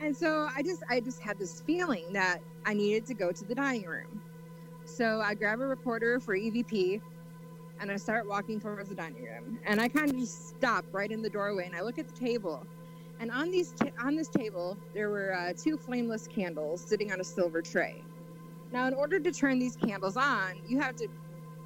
[0.01, 3.45] and so I just I just had this feeling that I needed to go to
[3.45, 4.21] the dining room.
[4.83, 7.01] So I grab a recorder for EVP
[7.79, 9.59] and I start walking towards the dining room.
[9.65, 12.13] And I kind of just stop right in the doorway and I look at the
[12.13, 12.65] table.
[13.19, 17.21] And on these ta- on this table there were uh, two flameless candles sitting on
[17.21, 18.03] a silver tray.
[18.71, 21.07] Now, in order to turn these candles on, you have to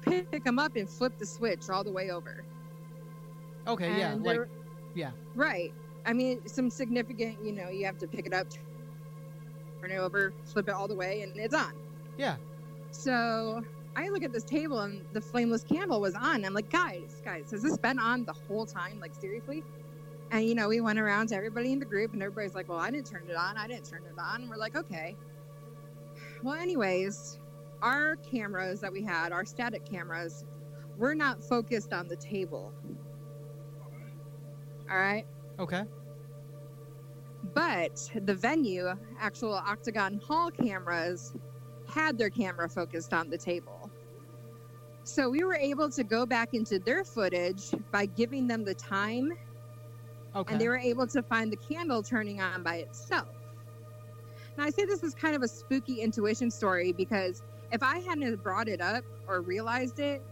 [0.02, 2.44] pick them up and flip the switch all the way over.
[3.66, 4.40] Okay, yeah, like
[4.94, 5.10] yeah.
[5.34, 5.72] Right.
[6.06, 8.46] I mean, some significant, you know, you have to pick it up,
[9.80, 11.72] turn it over, flip it all the way, and it's on.
[12.16, 12.36] yeah.
[12.92, 13.62] So
[13.96, 16.44] I look at this table and the flameless candle was on.
[16.44, 19.00] I'm like, guys, guys, has this been on the whole time?
[19.00, 19.64] Like, seriously?
[20.30, 22.78] And, you know, we went around to everybody in the group and everybody's like, well,
[22.78, 23.56] I didn't turn it on.
[23.56, 24.42] I didn't turn it on.
[24.42, 25.16] And we're like, okay.
[26.42, 27.38] Well, anyways,
[27.82, 30.44] our cameras that we had, our static cameras,
[30.96, 32.72] were not focused on the table.
[34.90, 35.26] All right.
[35.58, 35.84] Okay.
[37.54, 38.88] But the venue,
[39.20, 41.34] actual Octagon Hall cameras,
[41.88, 43.90] had their camera focused on the table.
[45.04, 49.32] So we were able to go back into their footage by giving them the time,
[50.34, 50.52] Okay.
[50.52, 53.28] and they were able to find the candle turning on by itself.
[54.58, 58.42] Now, I say this is kind of a spooky intuition story because if I hadn't
[58.42, 60.22] brought it up or realized it,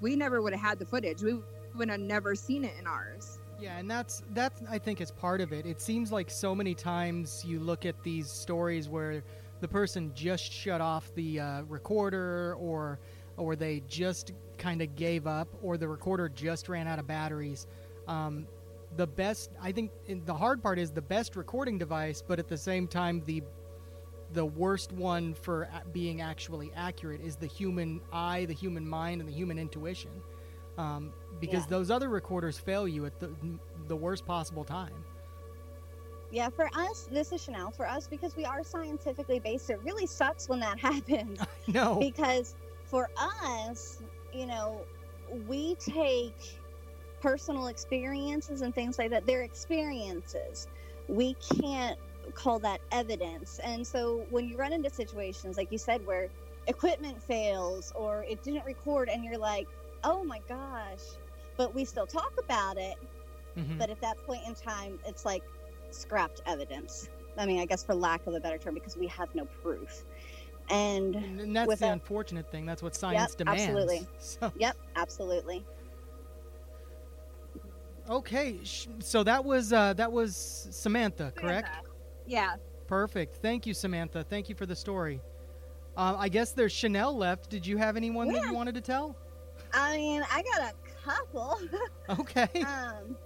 [0.00, 1.22] we never would have had the footage.
[1.22, 1.40] We
[1.74, 3.39] would have never seen it in ours.
[3.60, 5.66] Yeah, and that's that's I think is part of it.
[5.66, 9.22] It seems like so many times you look at these stories where
[9.60, 12.98] the person just shut off the uh, recorder, or
[13.36, 17.66] or they just kind of gave up, or the recorder just ran out of batteries.
[18.08, 18.46] Um,
[18.96, 19.92] the best, I think,
[20.26, 23.42] the hard part is the best recording device, but at the same time, the
[24.32, 29.28] the worst one for being actually accurate is the human eye, the human mind, and
[29.28, 30.10] the human intuition.
[30.80, 31.70] Um, because Yeah.
[31.70, 33.30] those other recorders fail you at the
[33.88, 35.04] the worst possible time.
[36.30, 37.70] Yeah, for us, this is Chanel.
[37.72, 41.40] For us, because we are scientifically based, it really sucks when that happens.
[41.66, 41.98] No.
[41.98, 44.86] because for us, you know,
[45.46, 46.58] we take
[47.20, 49.26] personal experiences and things like that.
[49.26, 50.68] They're experiences.
[51.08, 51.98] We can't
[52.34, 53.58] call that evidence.
[53.62, 56.28] And so when you run into situations, like you said, where
[56.68, 59.68] equipment fails or it didn't record, and you're like,
[60.04, 61.00] oh my gosh,
[61.56, 62.96] but we still talk about it.
[63.56, 63.78] Mhm.
[63.78, 65.42] But at that point in time, it's like
[65.90, 67.08] scrapped evidence.
[67.36, 70.04] I mean, I guess for lack of a better term, because we have no proof.
[70.70, 72.64] And And that's the without- unfortunate thing.
[72.64, 73.62] That's what science Yep, demands.
[73.62, 74.06] absolutely.
[74.18, 75.64] So, Yep, absolutely.
[78.08, 78.58] okay,
[79.00, 80.34] so that was uh, that was
[80.70, 81.68] Samantha, correct?
[82.26, 82.56] Yeah.
[82.86, 83.36] Perfect.
[83.36, 84.24] Thank you, Samantha.
[84.24, 85.20] Thank you for the story.
[85.96, 87.50] Uh, I guess there's Chanel left.
[87.50, 89.16] Did you have anyone that you wanted to tell?
[89.72, 91.58] I mean, I got a couple.
[92.08, 92.48] Okay.
[92.66, 93.16] um,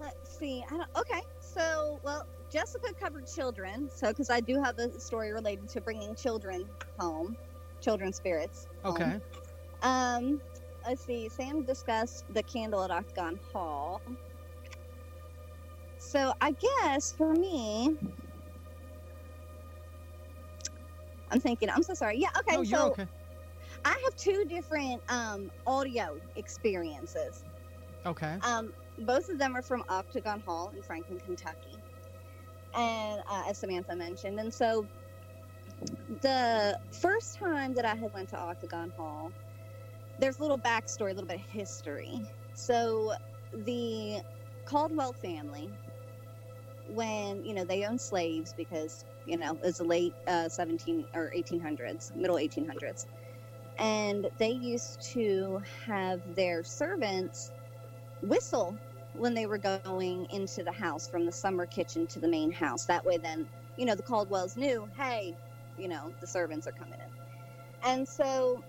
[0.00, 0.64] let's see.
[0.70, 0.88] I don't.
[0.96, 3.90] Okay, so well, Jessica covered children.
[3.94, 6.64] So because I do have a story related to bringing children
[6.98, 7.36] home,
[7.82, 8.68] children spirits.
[8.82, 8.94] home.
[8.94, 9.20] Okay.
[9.82, 10.40] Um,
[10.86, 11.28] let's see.
[11.28, 14.00] Sam discussed the candle at Octagon Hall.
[15.98, 17.98] So I guess for me,
[21.30, 21.68] I'm thinking.
[21.68, 22.18] I'm so sorry.
[22.18, 22.28] Yeah.
[22.38, 22.56] Okay.
[22.56, 23.06] no, so okay.
[23.84, 27.44] I have two different um, audio experiences.
[28.06, 28.38] Okay.
[28.42, 31.82] Um, both of them are from Octagon Hall in Franklin, Kentucky,
[32.74, 34.88] and uh, as Samantha mentioned, and so
[36.22, 39.32] the first time that I had went to Octagon Hall,
[40.18, 42.30] there's a little backstory, a little bit of history.
[42.52, 43.14] So
[43.52, 44.22] the
[44.64, 45.70] Caldwell family,
[46.86, 51.06] when you know they owned slaves because you know it was the late uh, 17
[51.14, 53.06] or 1800s, middle 1800s,
[53.78, 57.52] and they used to have their servants
[58.22, 58.78] whistle
[59.12, 62.86] when they were going into the house from the summer kitchen to the main house.
[62.86, 65.36] That way, then, you know, the Caldwells knew, hey,
[65.76, 67.90] you know, the servants are coming in.
[67.90, 68.64] And so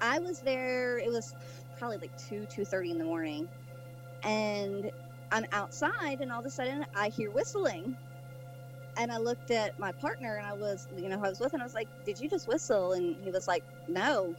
[0.00, 1.34] I was there, it was
[1.76, 3.48] probably like 2, 2.30 in the morning.
[4.24, 4.90] And
[5.30, 7.96] I'm outside, and all of a sudden I hear whistling.
[9.00, 11.62] And I looked at my partner, and I was, you know, I was with, and
[11.62, 12.92] I was like, did you just whistle?
[12.92, 14.34] And he was like, no,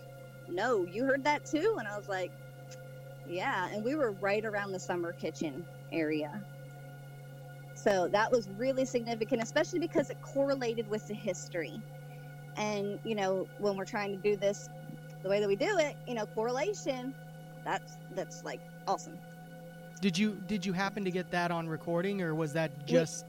[0.48, 1.78] no, you heard that too?
[1.80, 2.32] And I was like,
[3.28, 6.44] yeah, and we were right around the summer kitchen area.
[7.74, 11.82] So that was really significant, especially because it correlated with the history.
[12.56, 14.70] And, you know, when we're trying to do this
[15.24, 17.16] the way that we do it, you know, correlation,
[17.66, 19.18] that's that's like awesome.
[20.02, 23.26] Did you did you happen to get that on recording, or was that just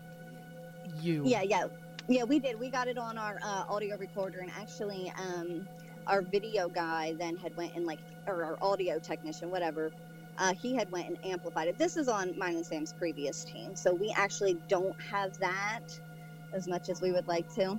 [1.01, 1.24] you?
[1.26, 1.64] Yeah, yeah.
[2.09, 2.59] Yeah, we did.
[2.59, 5.66] We got it on our uh, audio recorder, and actually, um,
[6.07, 9.93] our video guy then had went and like, or our audio technician, whatever.
[10.38, 11.78] Uh, he had went and amplified it.
[11.78, 15.80] This is on mine and Sam's previous team, so we actually don't have that
[16.55, 17.78] as much as we would like to.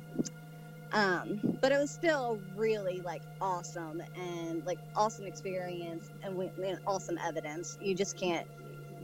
[0.93, 6.80] Um, but it was still really like awesome and like awesome experience and we, and
[6.86, 7.78] awesome evidence.
[7.82, 8.47] You just can't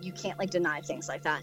[0.01, 1.41] you can't like deny things like that.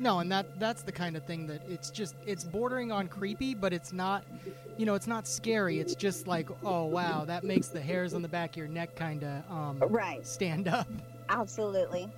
[0.00, 3.54] No, and that that's the kind of thing that it's just it's bordering on creepy,
[3.54, 4.24] but it's not,
[4.78, 5.78] you know, it's not scary.
[5.78, 8.96] It's just like, oh wow, that makes the hairs on the back of your neck
[8.96, 10.26] kind of um, Right.
[10.26, 10.88] stand up.
[11.28, 12.08] Absolutely.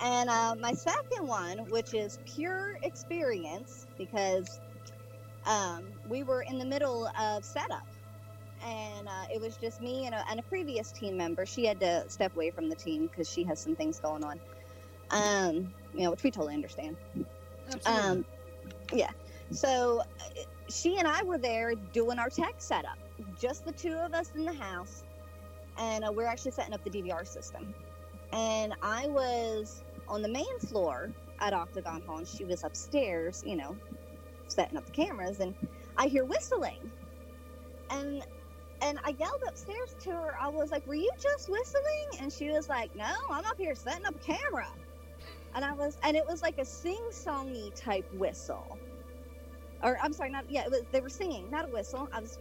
[0.00, 4.60] And uh, my second one, which is pure experience, because
[5.46, 7.86] um, we were in the middle of setup.
[8.66, 11.46] And uh, it was just me and a, and a previous team member.
[11.46, 14.40] She had to step away from the team because she has some things going on.
[15.14, 16.96] Um, you know, which we totally understand.
[17.86, 18.26] Um,
[18.92, 19.10] yeah.
[19.52, 22.98] So uh, she and I were there doing our tech setup,
[23.38, 25.04] just the two of us in the house,
[25.78, 27.74] and uh, we're actually setting up the DVR system.
[28.32, 33.56] And I was on the main floor at Octagon Hall, and she was upstairs, you
[33.56, 33.78] know,
[34.48, 35.54] setting up the cameras, and
[35.96, 36.90] I hear whistling,
[37.90, 38.24] and
[38.82, 40.36] and I yelled upstairs to her.
[40.40, 43.74] I was like, "Were you just whistling?" And she was like, "No, I'm up here
[43.76, 44.66] setting up a camera."
[45.54, 48.78] And I was, and it was like a sing-songy type whistle,
[49.82, 50.64] or I'm sorry, not yeah.
[50.64, 52.08] It was, they were singing, not a whistle.
[52.12, 52.38] I was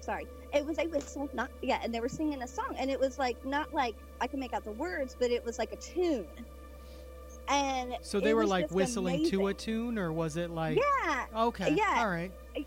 [0.00, 0.26] sorry.
[0.52, 1.78] It was a whistle, not yeah.
[1.82, 4.52] And they were singing a song, and it was like not like I can make
[4.52, 6.26] out the words, but it was like a tune.
[7.48, 10.78] And So they were like whistling to a tune, or was it like?
[11.04, 11.74] yeah, Okay.
[11.76, 11.94] Yeah.
[11.98, 12.32] All right.
[12.56, 12.62] Uh,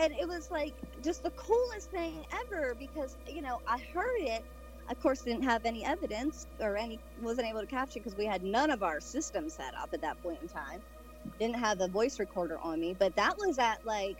[0.00, 4.44] and it was like just the coolest thing ever because you know I heard it.
[4.90, 8.42] Of course, didn't have any evidence or any wasn't able to capture because we had
[8.42, 10.82] none of our systems set up at that point in time.
[11.38, 14.18] Didn't have a voice recorder on me, but that was at like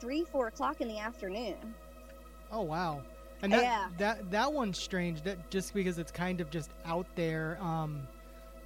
[0.00, 1.76] three, four o'clock in the afternoon.
[2.50, 3.02] Oh wow.
[3.42, 3.88] And that Yeah.
[3.98, 5.22] that that one's strange.
[5.22, 8.00] That just because it's kind of just out there um,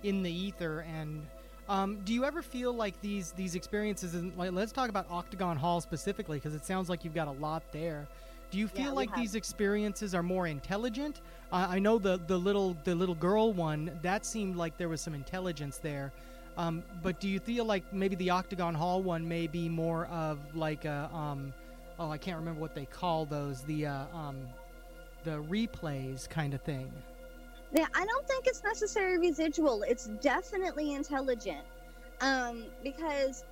[0.03, 0.81] in the ether.
[0.81, 1.23] And
[1.69, 4.15] um, do you ever feel like these these experiences?
[4.15, 7.33] And like, let's talk about Octagon Hall specifically because it sounds like you've got a
[7.33, 8.09] lot there.
[8.55, 11.23] Do you feel Yeah, like these experiences are more intelligent?
[11.51, 15.01] Uh, I know the the little the little girl one that seemed like there was
[15.01, 16.13] some intelligence there.
[16.57, 20.39] Um, but do you feel like maybe the Octagon Hall one may be more of
[20.55, 21.53] like a um,
[21.99, 24.37] oh I can't remember what they call those the uh, um,
[25.25, 26.93] the replays kind of thing.
[27.73, 29.83] Yeah, I don't think it's necessarily residual.
[29.83, 31.65] It's definitely intelligent.
[32.21, 33.43] Um, because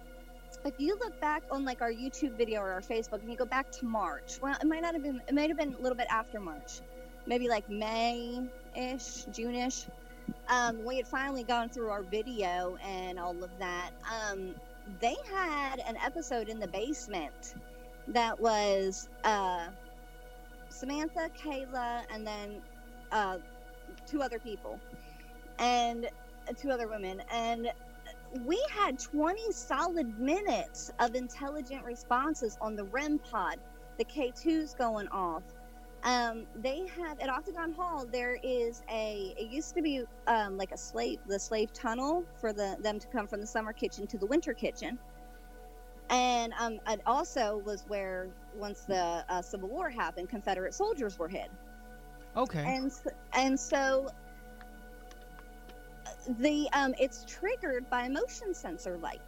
[0.65, 3.45] if you look back on like our YouTube video or our Facebook and you go
[3.45, 5.97] back to March, well, it might not have been, it might have been a little
[5.97, 6.81] bit after March,
[7.27, 8.41] maybe like May
[8.77, 9.87] ish, June ish.
[10.49, 13.91] Um, we had finally gone through our video and all of that.
[14.11, 14.55] Um,
[15.01, 17.55] they had an episode in the basement
[18.09, 19.69] that was uh,
[20.69, 22.63] Samantha, Kayla, and then
[23.11, 23.39] uh,
[24.07, 24.81] two other people
[25.59, 26.07] and
[26.49, 27.71] uh, two other women and
[28.45, 33.59] we had 20 solid minutes of intelligent responses on the REM pod
[33.99, 35.43] the K2s going off.
[36.05, 40.73] Um, they have at Octagon Hall there is a it used to be um, like
[40.73, 44.19] a slave the slave tunnel for the them to come from the summer kitchen to
[44.19, 44.99] the winter kitchen.
[46.11, 51.29] And um, it also was where once the uh, Civil War happened Confederate soldiers were
[51.29, 51.49] hid.
[52.37, 52.65] Okay.
[52.65, 52.91] and
[53.35, 54.09] and so
[56.27, 59.21] the um it's triggered by a motion sensor light.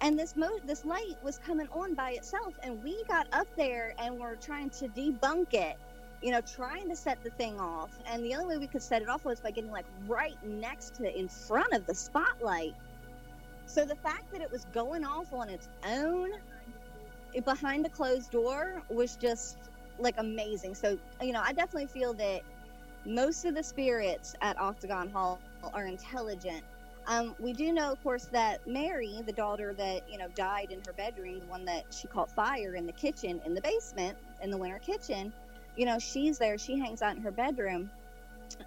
[0.00, 3.94] And this mo- this light was coming on by itself and we got up there
[3.98, 5.76] and were trying to debunk it
[6.22, 7.90] you know trying to set the thing off.
[8.06, 10.96] And the only way we could set it off was by getting like right next
[10.96, 12.74] to in front of the spotlight.
[13.66, 16.30] So the fact that it was going off on its own
[17.34, 19.56] eh, behind a closed door was just
[19.98, 20.74] like amazing.
[20.74, 22.42] So, you know, I definitely feel that
[23.06, 25.38] most of the spirits at Octagon Hall
[25.72, 26.62] are intelligent.
[27.06, 30.80] Um, we do know, of course, that Mary, the daughter that, you know, died in
[30.86, 34.50] her bedroom, the one that she caught fire in the kitchen, in the basement, in
[34.50, 35.32] the winter kitchen,
[35.76, 36.58] you know, she's there.
[36.58, 37.90] She hangs out in her bedroom.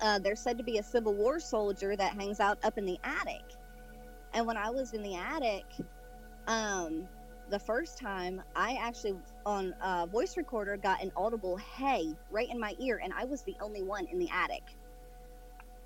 [0.01, 2.99] Uh, there's said to be a Civil War soldier that hangs out up in the
[3.03, 3.43] attic.
[4.33, 5.65] And when I was in the attic,
[6.47, 7.07] um,
[7.49, 12.59] the first time I actually on a voice recorder got an audible hey right in
[12.59, 14.63] my ear and I was the only one in the attic.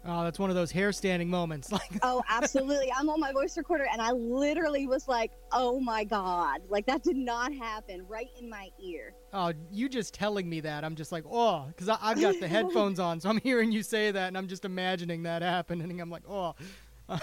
[0.05, 1.71] Oh, that's one of those hair standing moments.
[1.71, 2.91] Like, Oh, absolutely.
[2.91, 7.03] I'm on my voice recorder and I literally was like, "Oh my god." Like that
[7.03, 9.13] did not happen right in my ear.
[9.31, 12.99] oh, you just telling me that, I'm just like, oh, because I've got the headphones
[12.99, 16.01] on, so I'm hearing you say that, and I'm just imagining that happening.
[16.01, 16.53] I'm like, oh,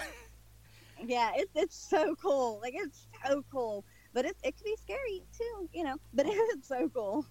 [1.03, 2.59] Yeah, it's it's so cool.
[2.61, 3.83] Like it's so cool.
[4.13, 5.95] But it it can be scary too, you know.
[6.13, 7.25] But it's so cool.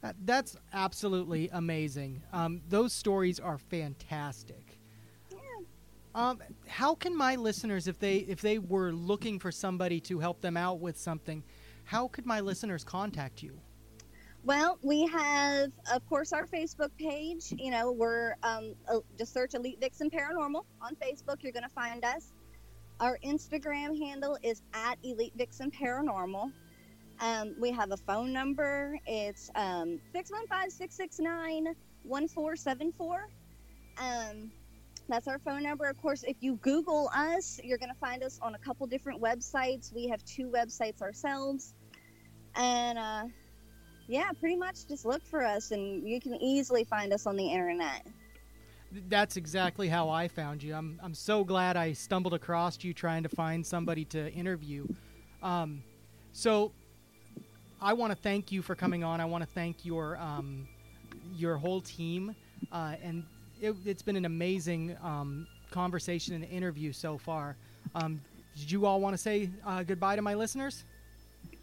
[0.00, 2.22] That, that's absolutely amazing.
[2.32, 4.80] Um, those stories are fantastic.
[6.14, 10.40] Um, how can my listeners, if they if they were looking for somebody to help
[10.40, 11.42] them out with something,
[11.84, 13.58] how could my listeners contact you?
[14.44, 17.54] Well, we have, of course, our Facebook page.
[17.56, 18.74] You know, we're um,
[19.16, 21.42] just search Elite Vixen Paranormal on Facebook.
[21.42, 22.32] You're going to find us.
[23.02, 26.52] Our Instagram handle is at Elite Vixen Paranormal.
[27.18, 28.96] Um, we have a phone number.
[29.06, 31.74] It's um, 615
[32.04, 33.28] 1474.
[33.98, 34.52] Um,
[35.08, 35.88] that's our phone number.
[35.88, 39.20] Of course, if you Google us, you're going to find us on a couple different
[39.20, 39.92] websites.
[39.92, 41.74] We have two websites ourselves.
[42.54, 43.24] And uh,
[44.06, 47.48] yeah, pretty much just look for us, and you can easily find us on the
[47.48, 48.06] internet.
[49.08, 50.74] That's exactly how I found you.
[50.74, 54.86] I'm I'm so glad I stumbled across you trying to find somebody to interview.
[55.42, 55.82] Um,
[56.32, 56.72] so
[57.80, 59.20] I want to thank you for coming on.
[59.20, 60.68] I want to thank your um,
[61.34, 62.34] your whole team,
[62.70, 63.24] uh, and
[63.60, 67.56] it, has been an amazing um, conversation and interview so far.
[67.94, 68.20] Um,
[68.56, 70.84] did you all want to say uh, goodbye to my listeners?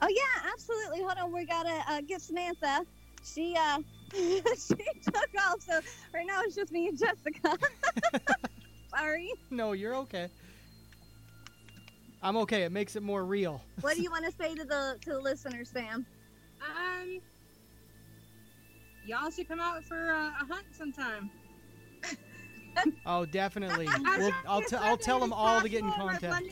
[0.01, 0.99] Oh yeah, absolutely.
[0.99, 2.85] Hold on, we gotta uh, Samantha.
[3.23, 3.79] She uh,
[4.13, 5.79] she took off, so
[6.13, 7.57] right now it's just me and Jessica.
[8.89, 9.31] Sorry.
[9.49, 10.29] No, you're okay.
[12.21, 12.63] I'm okay.
[12.63, 13.61] It makes it more real.
[13.81, 16.05] What do you want to say to the to the listeners, Sam?
[16.61, 17.19] Um,
[19.05, 21.29] y'all should come out for uh, a hunt sometime.
[23.05, 23.87] oh, definitely.
[24.17, 26.45] We'll, I'll, t- I'll tell them all to get in contact.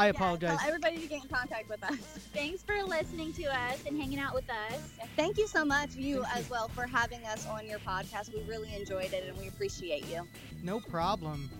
[0.00, 0.58] I apologize.
[0.62, 1.92] Yeah, everybody to get in contact with us.
[2.32, 4.80] Thanks for listening to us and hanging out with us.
[5.14, 8.32] Thank you so much, you as well, for having us on your podcast.
[8.32, 10.26] We really enjoyed it and we appreciate you.
[10.62, 11.50] No problem.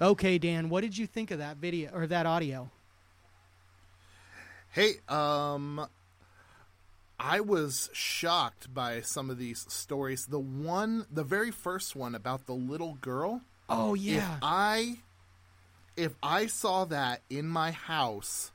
[0.00, 2.68] Okay, Dan, what did you think of that video or that audio?
[4.72, 5.86] Hey, um,
[7.22, 10.26] I was shocked by some of these stories.
[10.26, 13.42] The one, the very first one about the little girl.
[13.68, 14.36] Oh yeah.
[14.36, 14.98] If I,
[15.96, 18.50] if I saw that in my house,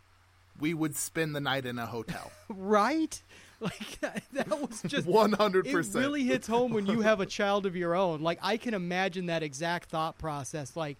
[0.60, 2.32] we would spend the night in a hotel.
[2.50, 3.22] right?
[3.62, 5.66] Like that, that was just 100%.
[5.66, 8.22] It really hits home when you have a child of your own.
[8.22, 10.76] Like I can imagine that exact thought process.
[10.76, 10.98] Like,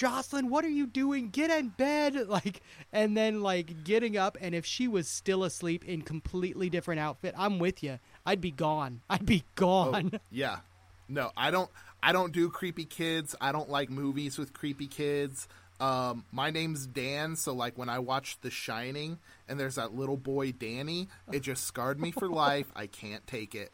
[0.00, 1.28] Jocelyn, what are you doing?
[1.28, 2.16] Get in bed.
[2.30, 7.00] Like, and then like getting up, and if she was still asleep in completely different
[7.00, 7.98] outfit, I'm with you.
[8.24, 9.02] I'd be gone.
[9.10, 10.12] I'd be gone.
[10.14, 10.60] Oh, yeah.
[11.08, 11.68] No, I don't.
[12.02, 13.34] I don't do creepy kids.
[13.40, 15.48] I don't like movies with creepy kids.
[15.80, 20.16] Um, my name's Dan, so like when I watched The Shining and there's that little
[20.16, 22.70] boy Danny, it just scarred me for life.
[22.74, 23.70] I can't take it.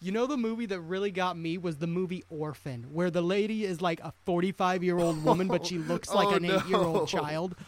[0.00, 3.64] You know the movie that really got me was the movie Orphan, where the lady
[3.64, 6.78] is like a 45 year old woman, but she looks like Oh, an eight year
[6.78, 7.54] old child.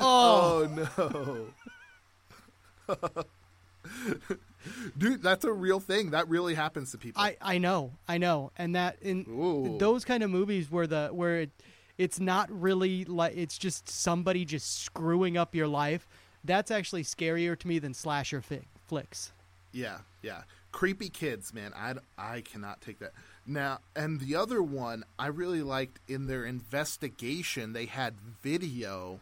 [0.00, 0.66] Oh,
[0.96, 1.46] Oh,
[2.88, 2.94] no.
[4.96, 6.10] Dude, that's a real thing.
[6.12, 7.20] That really happens to people.
[7.20, 9.76] I, I know, I know, and that in Ooh.
[9.78, 11.50] those kind of movies where the where it,
[11.98, 16.06] it's not really like it's just somebody just screwing up your life.
[16.44, 19.32] That's actually scarier to me than slasher fi- flicks.
[19.72, 20.42] Yeah, yeah.
[20.74, 21.72] Creepy kids, man.
[21.76, 23.12] I, I cannot take that.
[23.46, 29.20] Now, and the other one I really liked in their investigation, they had video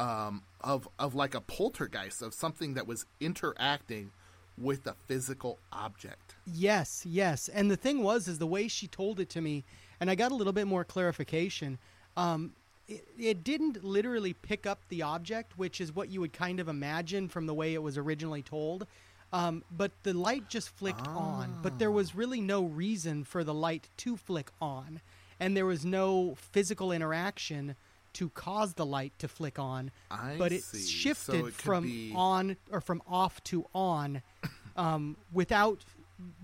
[0.00, 4.10] um, of of like a poltergeist of something that was interacting
[4.58, 6.34] with a physical object.
[6.44, 7.48] Yes, yes.
[7.48, 9.62] And the thing was, is the way she told it to me,
[10.00, 11.78] and I got a little bit more clarification.
[12.16, 12.52] Um,
[12.88, 16.68] it, it didn't literally pick up the object, which is what you would kind of
[16.68, 18.88] imagine from the way it was originally told.
[19.34, 21.58] Um, but the light just flicked on.
[21.60, 25.00] But there was really no reason for the light to flick on.
[25.40, 27.74] And there was no physical interaction
[28.12, 29.90] to cause the light to flick on.
[30.08, 30.78] I but it see.
[30.78, 34.22] So shifted it could from be- on or from off to on
[34.76, 35.84] um, without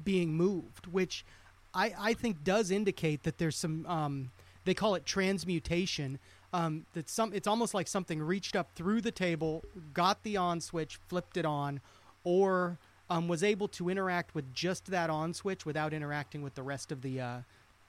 [0.03, 1.25] being moved, which
[1.73, 4.33] I, I think does indicate that there's some um,
[4.65, 6.19] they call it transmutation.
[6.53, 9.63] Um, that some it's almost like something reached up through the table,
[9.95, 11.81] got the on switch, flipped it on,
[12.25, 16.63] or um, was able to interact with just that on switch without interacting with the
[16.63, 17.39] rest of the uh,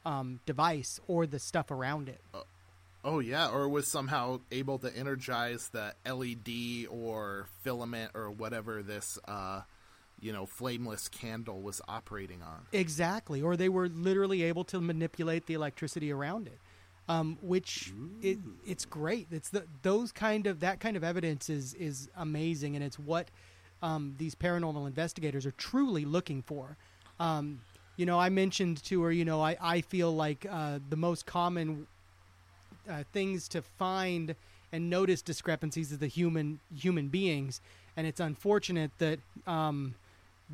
[0.06, 2.22] um, device or the stuff around it.
[3.04, 9.18] Oh yeah, or was somehow able to energize the LED or filament or whatever this
[9.28, 9.62] uh,
[10.20, 12.68] you know flameless candle was operating on.
[12.72, 16.60] Exactly, or they were literally able to manipulate the electricity around it,
[17.10, 19.28] um, which it, it's great.
[19.32, 23.30] It's the those kind of that kind of evidence is is amazing, and it's what
[23.82, 26.78] um, these paranormal investigators are truly looking for.
[27.20, 27.60] Um,
[27.98, 31.26] you know, I mentioned to her, you know, I I feel like uh, the most
[31.26, 31.88] common
[32.90, 34.36] uh, things to find
[34.72, 37.62] and notice discrepancies as the human human beings.
[37.98, 39.96] And it's unfortunate that um,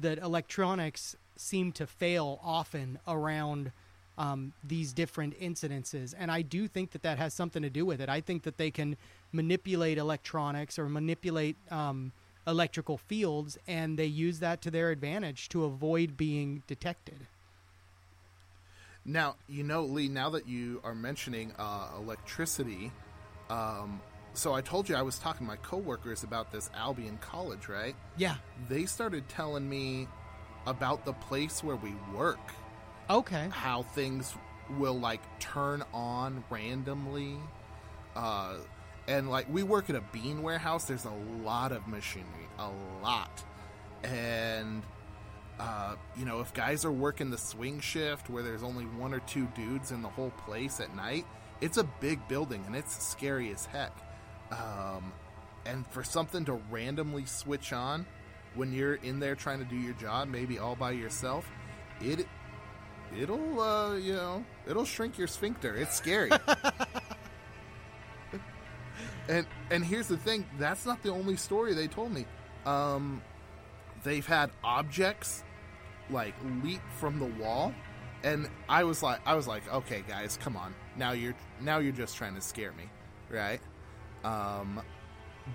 [0.01, 3.71] that electronics seem to fail often around
[4.17, 6.15] um, these different incidences.
[6.17, 8.09] And I do think that that has something to do with it.
[8.09, 8.97] I think that they can
[9.31, 12.11] manipulate electronics or manipulate um,
[12.47, 17.27] electrical fields, and they use that to their advantage to avoid being detected.
[19.05, 22.91] Now, you know, Lee, now that you are mentioning uh, electricity,
[23.49, 24.01] um,
[24.33, 27.95] so I told you I was talking to my coworkers about this Albion College, right?
[28.17, 28.35] Yeah.
[28.67, 30.07] They started telling me
[30.65, 32.39] about the place where we work,
[33.09, 33.47] Okay.
[33.49, 34.35] how things
[34.77, 37.37] will like turn on randomly.
[38.15, 38.55] Uh,
[39.07, 42.69] and like we work at a bean warehouse, there's a lot of machinery, a
[43.01, 43.43] lot.
[44.03, 44.83] And
[45.59, 49.19] uh, you know, if guys are working the swing shift where there's only one or
[49.21, 51.25] two dudes in the whole place at night,
[51.61, 53.95] it's a big building and it's scary as heck.
[54.51, 55.11] Um,
[55.65, 58.05] and for something to randomly switch on
[58.55, 61.49] when you're in there trying to do your job, maybe all by yourself,
[62.01, 62.27] it
[63.17, 65.75] it'll uh, you know it'll shrink your sphincter.
[65.75, 66.31] It's scary.
[69.27, 72.25] and and here's the thing: that's not the only story they told me.
[72.65, 73.21] Um,
[74.03, 75.43] they've had objects
[76.09, 77.73] like leap from the wall,
[78.23, 81.91] and I was like, I was like, okay, guys, come on, now you're now you're
[81.91, 82.89] just trying to scare me,
[83.29, 83.59] right?
[84.23, 84.81] Um,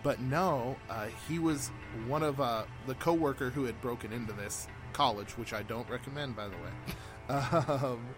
[0.03, 1.71] but no, uh, he was
[2.07, 6.37] one of uh, the coworker who had broken into this college, which I don't recommend,
[6.37, 6.71] by the way.
[7.29, 8.09] Um,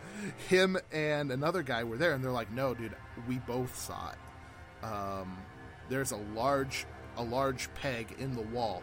[0.48, 2.96] him and another guy were there, and they're like, "No, dude,
[3.28, 4.16] we both saw it.
[4.84, 5.38] Um,
[5.88, 8.82] there's a large, a large peg in the wall,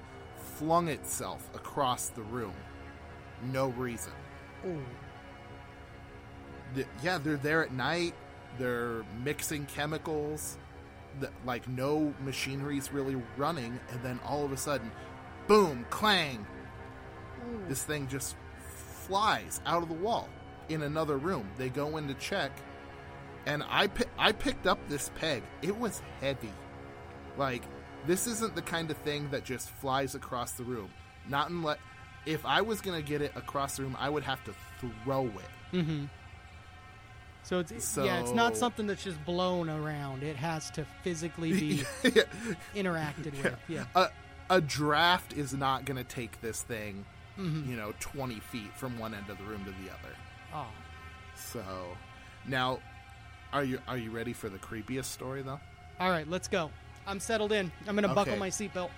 [0.57, 2.53] flung itself across the room,
[3.51, 4.13] no reason.
[6.73, 8.13] The- yeah, they're there at night.
[8.57, 10.57] They're mixing chemicals.
[11.19, 14.91] The, like no machinery's really running, and then all of a sudden,
[15.47, 16.45] boom, clang.
[17.67, 18.35] This thing just
[19.07, 20.29] flies out of the wall
[20.69, 21.49] in another room.
[21.57, 22.51] They go in to check,
[23.45, 25.43] and I pi- I picked up this peg.
[25.61, 26.53] It was heavy.
[27.37, 27.63] Like
[28.05, 30.89] this isn't the kind of thing that just flies across the room.
[31.29, 31.77] Not unless
[32.25, 35.75] if I was gonna get it across the room, I would have to throw it.
[35.75, 36.05] Mm-hmm.
[37.43, 40.21] So it's yeah, it's not something that's just blown around.
[40.23, 41.83] It has to physically be
[42.75, 43.55] interacted with.
[43.67, 43.85] Yeah.
[43.95, 44.07] a
[44.49, 47.05] a draft is not gonna take this thing,
[47.39, 47.67] Mhm.
[47.67, 50.15] you know, twenty feet from one end of the room to the other.
[50.53, 50.67] Oh.
[51.35, 51.63] So
[52.45, 52.79] now,
[53.53, 55.59] are you are you ready for the creepiest story though?
[55.99, 56.71] All right, let's go.
[57.05, 57.71] I'm settled in.
[57.87, 58.89] I'm gonna buckle my seatbelt.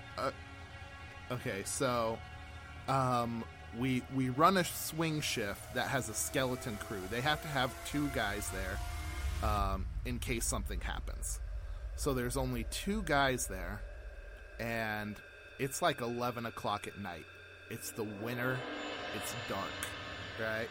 [1.31, 2.17] Okay, so
[2.87, 3.43] um,
[3.77, 7.01] we we run a swing shift that has a skeleton crew.
[7.09, 11.39] They have to have two guys there um, in case something happens.
[11.95, 13.81] So there's only two guys there,
[14.59, 15.15] and
[15.59, 17.25] it's like eleven o'clock at night.
[17.69, 18.57] It's the winter.
[19.15, 19.63] It's dark,
[20.39, 20.67] right?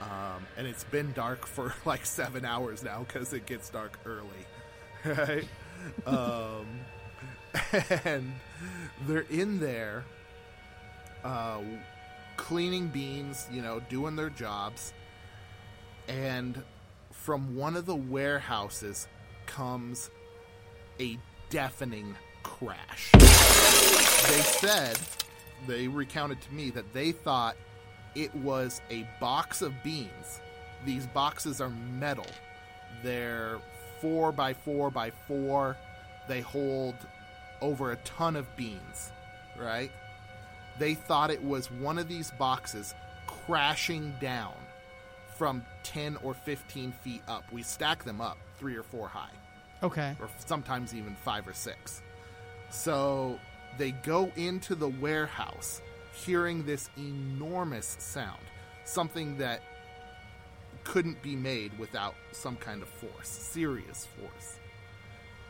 [0.00, 4.46] Um, and it's been dark for like seven hours now because it gets dark early,
[5.04, 5.48] right?
[6.06, 6.66] um,
[8.04, 8.32] and
[9.06, 10.04] they're in there
[11.24, 11.60] uh,
[12.36, 14.92] cleaning beans, you know, doing their jobs.
[16.08, 16.62] And
[17.10, 19.08] from one of the warehouses
[19.46, 20.10] comes
[21.00, 21.18] a
[21.50, 23.10] deafening crash.
[23.12, 24.98] They said,
[25.66, 27.56] they recounted to me that they thought
[28.16, 30.40] it was a box of beans.
[30.84, 32.26] These boxes are metal.
[33.02, 33.58] They're
[34.00, 35.76] four by four by four.
[36.28, 36.94] They hold
[37.60, 39.12] over a ton of beans,
[39.58, 39.90] right?
[40.78, 42.94] They thought it was one of these boxes
[43.26, 44.54] crashing down
[45.36, 47.44] from 10 or 15 feet up.
[47.52, 49.30] We stack them up three or four high,
[49.82, 50.16] Okay.
[50.20, 52.02] or sometimes even five or six.
[52.70, 53.38] So
[53.78, 55.80] they go into the warehouse
[56.24, 58.40] hearing this enormous sound,
[58.84, 59.62] something that
[60.84, 64.58] couldn't be made without some kind of force, serious force.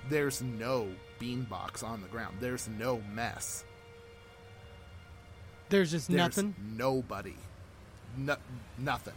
[0.08, 0.88] There's no
[1.20, 2.36] beanbox on the ground.
[2.40, 3.64] There's no mess.
[5.68, 6.54] There's just There's nothing.
[6.76, 7.34] Nobody.
[8.16, 8.36] No,
[8.78, 9.14] nothing.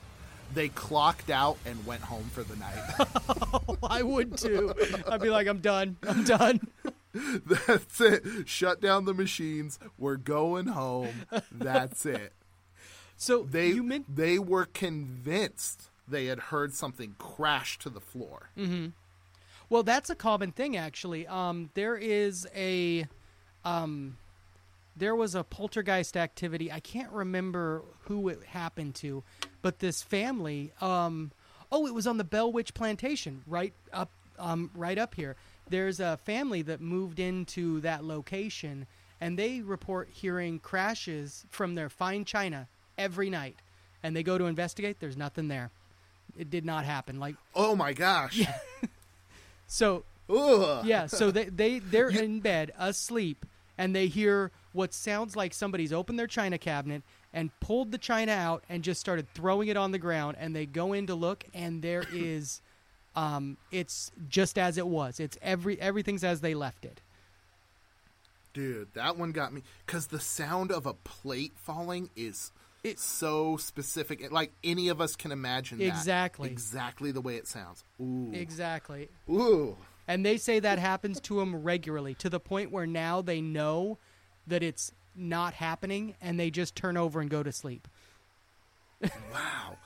[0.53, 3.07] They clocked out and went home for the night.
[3.51, 4.75] Oh, I would too.
[5.07, 5.97] I'd be like, I'm done.
[6.07, 6.59] I'm done.
[7.67, 8.23] That's it.
[8.45, 9.79] Shut down the machines.
[9.97, 11.25] We're going home.
[11.51, 12.33] That's it.
[13.17, 18.49] So They meant they were convinced they had heard something crash to the floor.
[19.69, 21.27] Well, that's a common thing, actually.
[21.27, 23.05] Um, there is a,
[23.63, 24.17] um,
[24.95, 26.71] there was a poltergeist activity.
[26.71, 29.23] I can't remember who it happened to,
[29.61, 30.71] but this family.
[30.81, 31.31] Um,
[31.71, 34.09] oh, it was on the Bell Witch Plantation, right up,
[34.39, 35.35] um, right up here.
[35.69, 38.87] There's a family that moved into that location,
[39.21, 42.67] and they report hearing crashes from their fine china
[42.97, 43.55] every night.
[44.01, 44.97] And they go to investigate.
[44.99, 45.71] There's nothing there.
[46.37, 47.19] It did not happen.
[47.19, 48.41] Like Oh my gosh.
[49.67, 50.85] so, Ugh.
[50.85, 51.07] yeah.
[51.07, 53.45] So they they they're in bed asleep,
[53.77, 57.01] and they hear what sounds like somebody's opened their china cabinet
[57.33, 60.37] and pulled the china out and just started throwing it on the ground.
[60.39, 62.61] And they go in to look, and there is,
[63.19, 65.19] um, it's just as it was.
[65.19, 67.01] It's every everything's as they left it.
[68.53, 72.51] Dude, that one got me because the sound of a plate falling is
[72.83, 74.21] It- so specific.
[74.21, 75.85] It- Like any of us can imagine that.
[75.85, 76.49] Exactly.
[76.49, 77.83] Exactly the way it sounds.
[78.01, 78.31] Ooh.
[78.33, 79.09] Exactly.
[79.29, 79.77] Ooh.
[80.07, 83.99] And they say that happens to them regularly to the point where now they know
[84.47, 87.87] that it's not happening and they just turn over and go to sleep.
[89.01, 89.77] Wow.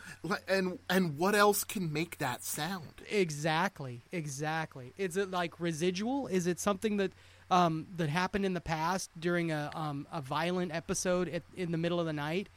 [0.48, 3.02] And and what else can make that sound?
[3.10, 4.02] Exactly.
[4.12, 4.94] Exactly.
[4.98, 6.28] Is it like residual?
[6.28, 7.12] Is it something that
[7.52, 11.78] um, that happened in the past during a um, a violent episode at, in the
[11.78, 12.48] middle of the night,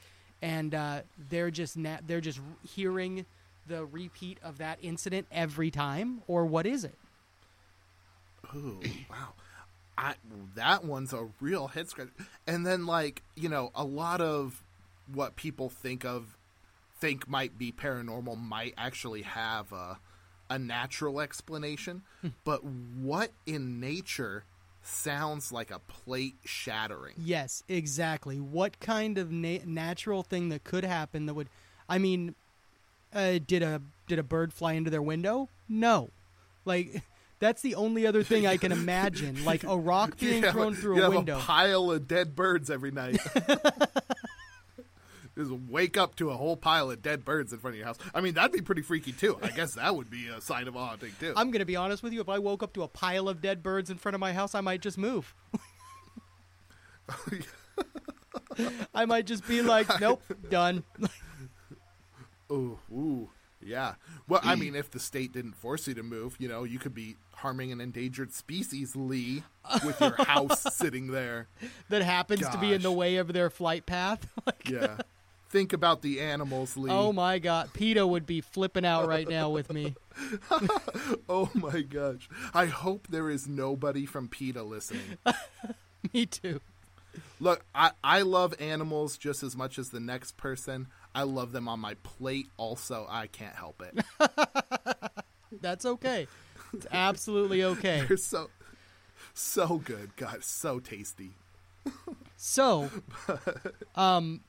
[0.41, 3.27] and uh, they're just na- they're just hearing
[3.67, 6.95] the repeat of that incident every time, or what is it?
[8.55, 8.81] Ooh,
[9.11, 9.35] wow.
[9.99, 10.15] I
[10.55, 12.09] that one's a real head scratch.
[12.47, 14.63] And then like, you know, a lot of
[15.13, 16.36] what people think of
[16.99, 19.99] think might be paranormal might actually have a
[20.49, 22.03] a natural explanation,
[22.45, 24.45] but what in nature
[24.81, 27.15] sounds like a plate shattering?
[27.19, 28.39] Yes, exactly.
[28.39, 31.49] What kind of na- natural thing that could happen that would?
[31.89, 32.37] I mean,
[33.13, 35.49] uh, did a did a bird fly into their window?
[35.69, 36.11] No,
[36.65, 37.03] like
[37.41, 39.45] that's the only other thing I can imagine.
[39.45, 41.39] Like a rock being thrown through you a have window.
[41.39, 43.19] a pile of dead birds every night.
[45.37, 47.99] Just wake up to a whole pile of dead birds in front of your house.
[48.15, 49.39] I mean, that'd be pretty freaky too.
[49.43, 51.35] I guess that would be a sign of a haunting too.
[51.37, 52.23] I'm gonna be honest with you.
[52.23, 54.55] If I woke up to a pile of dead birds in front of my house,
[54.55, 55.35] I might just move.
[58.95, 60.85] I might just be like, nope, done.
[62.51, 63.31] Ooh, ooh,
[63.61, 63.95] yeah.
[64.29, 64.61] Well, I mm.
[64.61, 67.73] mean, if the state didn't force you to move, you know, you could be harming
[67.73, 69.43] an endangered species, Lee,
[69.85, 71.49] with your house sitting there.
[71.89, 74.27] that happens to be in the way of their flight path.
[74.47, 74.99] Like, Yeah.
[75.49, 76.91] Think about the animals, Lee.
[76.91, 79.95] oh my god, PETA would be flipping out right now with me.
[81.29, 82.29] Oh my gosh.
[82.55, 85.19] I hope there is nobody from PETA listening.
[86.15, 86.61] me too.
[87.39, 90.87] Look, I, I love animals just as much as the next person.
[91.15, 93.07] I love them on my plate also.
[93.09, 94.05] I can't help it.
[95.61, 96.29] That's okay.
[96.73, 98.05] It's absolutely okay.
[98.09, 98.49] They're so
[99.35, 100.17] so good.
[100.17, 101.35] God, so tasty.
[102.37, 102.91] So,
[103.95, 104.41] um,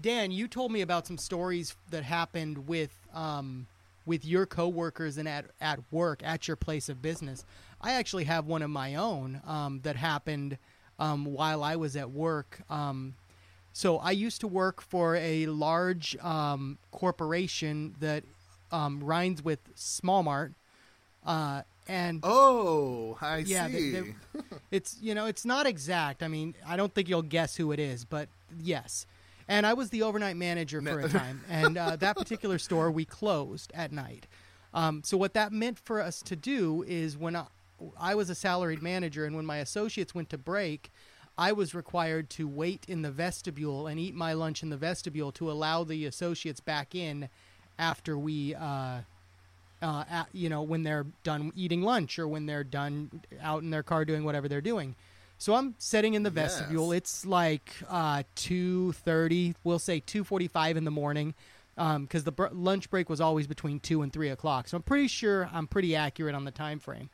[0.00, 3.66] Dan, you told me about some stories that happened with um,
[4.06, 7.44] with your coworkers and at at work at your place of business.
[7.80, 10.58] I actually have one of my own um, that happened
[10.98, 12.60] um, while I was at work.
[12.68, 13.14] Um,
[13.72, 18.24] so I used to work for a large um, corporation that
[18.72, 20.52] um, rhymes with Small Mart,
[21.24, 23.90] uh, and Oh, I yeah, they- see.
[23.92, 24.14] they-
[24.70, 26.22] it's you know it's not exact.
[26.22, 28.28] I mean, I don't think you'll guess who it is, but
[28.60, 29.06] yes.
[29.48, 33.06] And I was the overnight manager for a time, and uh, that particular store we
[33.06, 34.26] closed at night.
[34.74, 37.46] Um, so what that meant for us to do is when I,
[37.98, 40.90] I was a salaried manager, and when my associates went to break,
[41.38, 45.32] I was required to wait in the vestibule and eat my lunch in the vestibule
[45.32, 47.28] to allow the associates back in
[47.78, 48.54] after we.
[48.54, 49.00] Uh,
[49.80, 53.70] uh, at, you know, when they're done eating lunch or when they're done out in
[53.70, 54.96] their car doing whatever they're doing.
[55.38, 56.92] So I'm sitting in the vestibule.
[56.92, 56.98] Yes.
[56.98, 59.54] It's like uh, two thirty.
[59.64, 61.34] We'll say two forty-five in the morning,
[61.76, 64.66] because the br- lunch break was always between two and three o'clock.
[64.68, 67.08] So I'm pretty sure I'm pretty accurate on the time frame.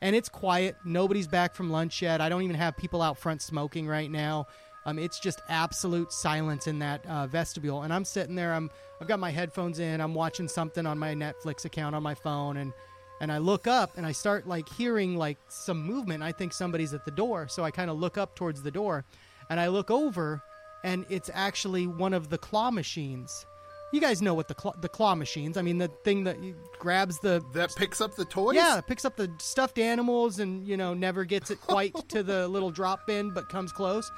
[0.00, 0.76] And it's quiet.
[0.84, 2.20] Nobody's back from lunch yet.
[2.20, 4.46] I don't even have people out front smoking right now.
[4.86, 8.54] Um, it's just absolute silence in that uh, vestibule, and I'm sitting there.
[8.54, 8.70] I'm
[9.00, 10.00] I've got my headphones in.
[10.00, 12.72] I'm watching something on my Netflix account on my phone, and
[13.20, 16.22] and I look up and I start like hearing like some movement.
[16.22, 19.04] I think somebody's at the door, so I kind of look up towards the door,
[19.50, 20.42] and I look over,
[20.84, 23.46] and it's actually one of the claw machines.
[23.90, 25.56] You guys know what the claw, the claw machines?
[25.56, 26.36] I mean, the thing that
[26.78, 28.56] grabs the that picks up the toys?
[28.56, 32.48] yeah, picks up the stuffed animals and you know never gets it quite to the
[32.48, 34.10] little drop bin, but comes close.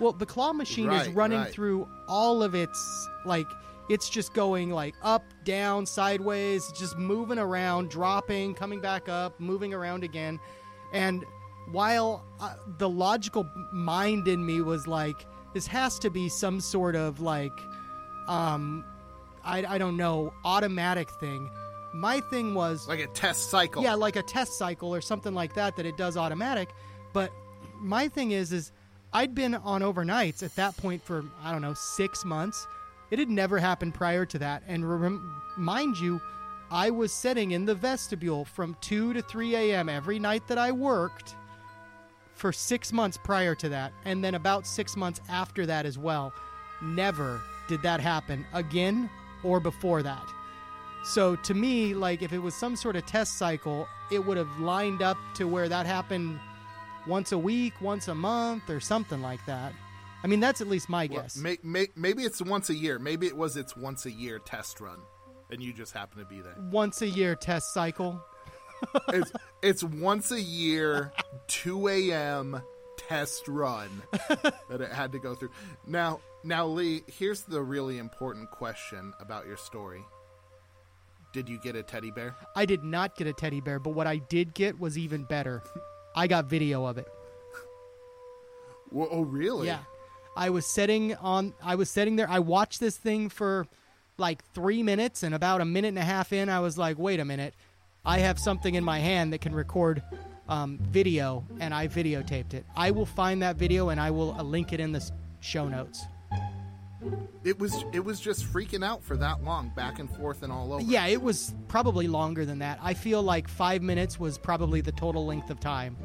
[0.00, 1.52] Well, the claw machine is running right.
[1.52, 3.46] through all of its like
[3.88, 9.74] it's just going like up, down, sideways, just moving around, dropping, coming back up, moving
[9.74, 10.40] around again.
[10.92, 11.24] And
[11.70, 16.96] while uh, the logical mind in me was like, this has to be some sort
[16.96, 17.52] of like,
[18.28, 18.84] um,
[19.44, 21.50] I, I don't know, automatic thing.
[21.92, 23.82] My thing was Like a test cycle.
[23.82, 26.70] yeah, like a test cycle or something like that that it does automatic.
[27.12, 27.30] But
[27.78, 28.72] my thing is, is
[29.12, 32.66] I'd been on overnights at that point for I don't know six months.
[33.10, 36.20] It had never happened prior to that, and rem- mind you,
[36.70, 39.88] I was sitting in the vestibule from two to three a.m.
[39.88, 41.36] every night that I worked
[42.34, 46.32] for six months prior to that, and then about six months after that as well.
[46.82, 49.08] Never did that happen again
[49.44, 50.26] or before that.
[51.04, 54.58] So to me, like if it was some sort of test cycle, it would have
[54.58, 56.40] lined up to where that happened
[57.06, 59.74] once a week, once a month, or something like that.
[60.24, 61.36] I mean, that's at least my Well, guess.
[61.36, 62.98] may, may, maybe it's once a year.
[62.98, 64.98] Maybe it was its once a year test run,
[65.50, 66.54] and you just happen to be there.
[66.70, 68.24] once a year test cycle.
[69.08, 71.12] it's it's once a year,
[71.46, 72.60] two a.m.
[72.96, 75.50] test run that it had to go through.
[75.86, 80.02] Now, now, Lee, here's the really important question about your story.
[81.32, 82.34] Did you get a teddy bear?
[82.56, 85.62] I did not get a teddy bear, but what I did get was even better.
[86.14, 87.08] I got video of it.
[88.90, 89.66] Whoa, oh, really?
[89.66, 89.80] Yeah.
[90.36, 92.28] I was sitting on I was sitting there.
[92.28, 93.66] I watched this thing for
[94.18, 97.20] like 3 minutes and about a minute and a half in I was like, "Wait
[97.20, 97.54] a minute.
[98.04, 100.02] I have something in my hand that can record
[100.48, 102.66] um, video and I videotaped it.
[102.76, 105.08] I will find that video and I will uh, link it in the
[105.40, 106.04] show notes.
[107.44, 110.72] It was it was just freaking out for that long, back and forth and all
[110.72, 110.82] over.
[110.82, 112.78] Yeah, it was probably longer than that.
[112.82, 115.96] I feel like 5 minutes was probably the total length of time.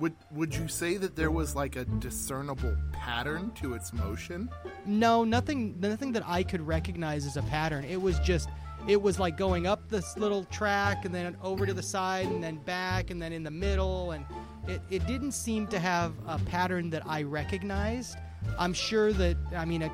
[0.00, 4.48] Would would you say that there was like a discernible pattern to its motion?
[4.86, 7.84] No, nothing nothing that I could recognize as a pattern.
[7.84, 8.48] It was just
[8.88, 12.42] it was like going up this little track and then over to the side and
[12.42, 14.24] then back and then in the middle and
[14.66, 18.16] it, it didn't seem to have a pattern that I recognized.
[18.58, 19.90] I'm sure that I mean a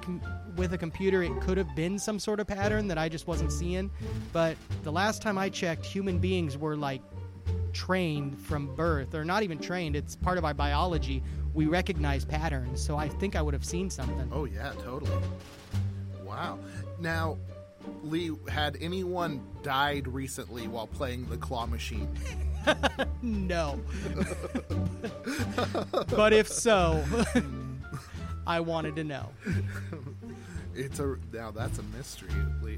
[0.54, 3.50] with a computer it could have been some sort of pattern that I just wasn't
[3.50, 3.90] seeing,
[4.32, 7.02] but the last time I checked human beings were like
[7.76, 11.22] trained from birth or not even trained it's part of our biology
[11.52, 15.10] we recognize patterns so i think i would have seen something Oh yeah, totally.
[16.24, 16.58] Wow.
[17.00, 17.38] Now,
[18.02, 22.08] Lee, had anyone died recently while playing the claw machine?
[23.22, 23.78] No.
[26.08, 27.04] but if so,
[28.46, 29.28] I wanted to know.
[30.76, 32.30] It's a now that's a mystery.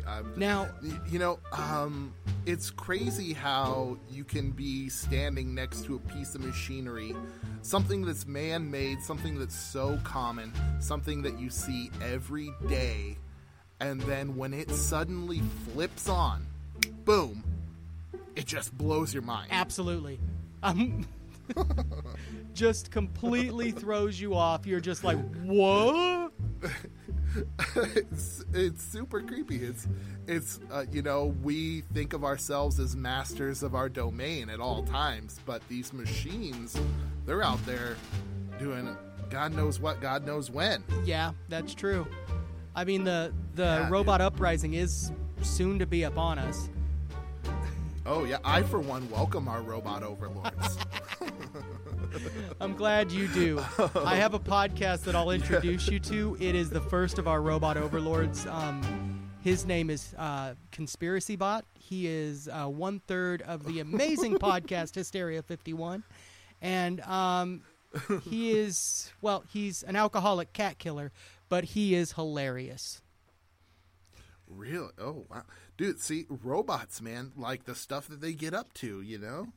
[0.07, 0.68] I'm, Now-
[1.11, 2.14] you know, um,
[2.46, 7.14] it's crazy how you can be standing next to a piece of machinery,
[7.62, 13.16] something that's man-made, something that's so common, something that you see every day,
[13.80, 15.40] and then when it suddenly
[15.72, 16.46] flips on,
[17.05, 17.42] boom,
[18.36, 19.49] it just blows your mind.
[19.51, 20.20] Absolutely.
[20.62, 21.07] Um,
[22.55, 24.66] just completely throws you off.
[24.66, 26.32] You're just like, what?
[27.76, 29.57] it's, it's super creepy.
[29.64, 29.87] It's
[30.26, 34.83] it's uh, you know we think of ourselves as masters of our domain at all
[34.83, 36.79] times, but these machines,
[37.26, 37.97] they're out there
[38.59, 38.97] doing
[39.31, 40.83] God knows what, God knows when.
[41.05, 42.07] Yeah, that's true.
[42.74, 45.12] I mean, the the Yeah, robot uprising is
[45.43, 46.68] soon to be upon us.
[48.07, 50.79] Oh yeah, I for one welcome our robot overlords.
[52.61, 53.59] I'm glad you do.
[53.95, 56.37] I have a podcast that I'll introduce you to.
[56.41, 58.47] It is the first of our robot overlords.
[58.47, 61.65] Um, his name is uh, Conspiracy Bot.
[61.75, 66.03] He is uh, one third of the amazing podcast Hysteria 51,
[66.61, 67.63] and um,
[68.25, 71.13] he is well, he's an alcoholic cat killer,
[71.49, 73.01] but he is hilarious.
[74.49, 74.91] really?
[74.99, 75.45] Oh wow,
[75.77, 76.01] dude.
[76.01, 79.01] See, robots, man, like the stuff that they get up to.
[79.03, 79.49] You know,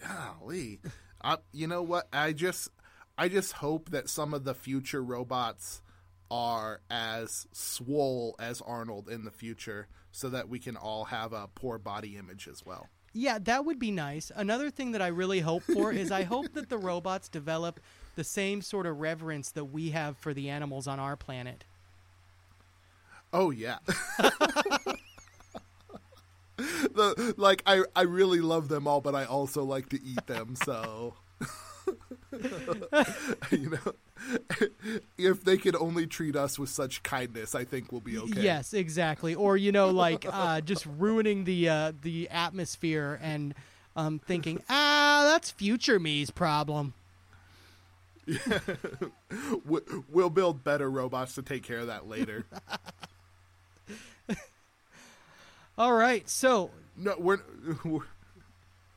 [0.00, 0.80] golly.
[1.26, 2.06] I, you know what?
[2.12, 2.70] I just,
[3.18, 5.82] I just hope that some of the future robots
[6.30, 11.48] are as swole as Arnold in the future, so that we can all have a
[11.54, 12.88] poor body image as well.
[13.12, 14.30] Yeah, that would be nice.
[14.34, 17.80] Another thing that I really hope for is I hope that the robots develop
[18.14, 21.64] the same sort of reverence that we have for the animals on our planet.
[23.32, 23.78] Oh yeah.
[26.56, 30.56] the like I I really love them all, but I also like to eat them.
[30.64, 31.14] So
[33.50, 33.92] you know,
[35.18, 38.40] if they could only treat us with such kindness, I think we'll be okay.
[38.42, 39.34] Yes, exactly.
[39.34, 43.54] Or you know, like uh, just ruining the uh, the atmosphere and
[43.94, 46.94] um, thinking, ah, that's future me's problem.
[49.64, 52.44] We- we'll build better robots to take care of that later.
[55.78, 57.40] All right, so no, we're,
[57.84, 58.06] we're.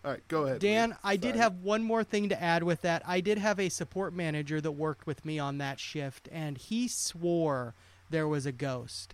[0.06, 0.60] All right, go ahead.
[0.60, 0.96] Dan.
[1.04, 3.04] I did have one more thing to add with that.
[3.06, 6.88] I did have a support manager that worked with me on that shift, and he
[6.88, 7.74] swore
[8.10, 9.14] there was a ghost.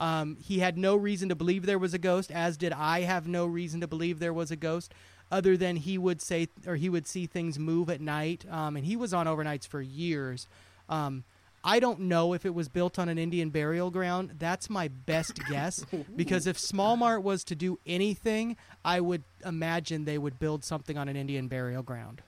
[0.00, 3.28] Um, he had no reason to believe there was a ghost, as did I have
[3.28, 4.92] no reason to believe there was a ghost,
[5.30, 8.44] other than he would say or he would see things move at night.
[8.50, 10.48] Um, and he was on overnights for years.
[10.88, 11.22] Um,
[11.66, 14.34] I don't know if it was built on an Indian burial ground.
[14.38, 15.84] That's my best guess
[16.14, 20.98] because if Small Mart was to do anything, I would imagine they would build something
[20.98, 22.20] on an Indian burial ground.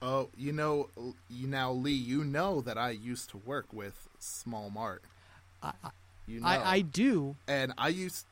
[0.00, 0.88] Oh, you know,
[1.30, 1.92] you now, Lee.
[1.92, 5.02] You know that I used to work with Small Mart.
[6.26, 7.36] you know, I, I do.
[7.46, 8.26] and I used,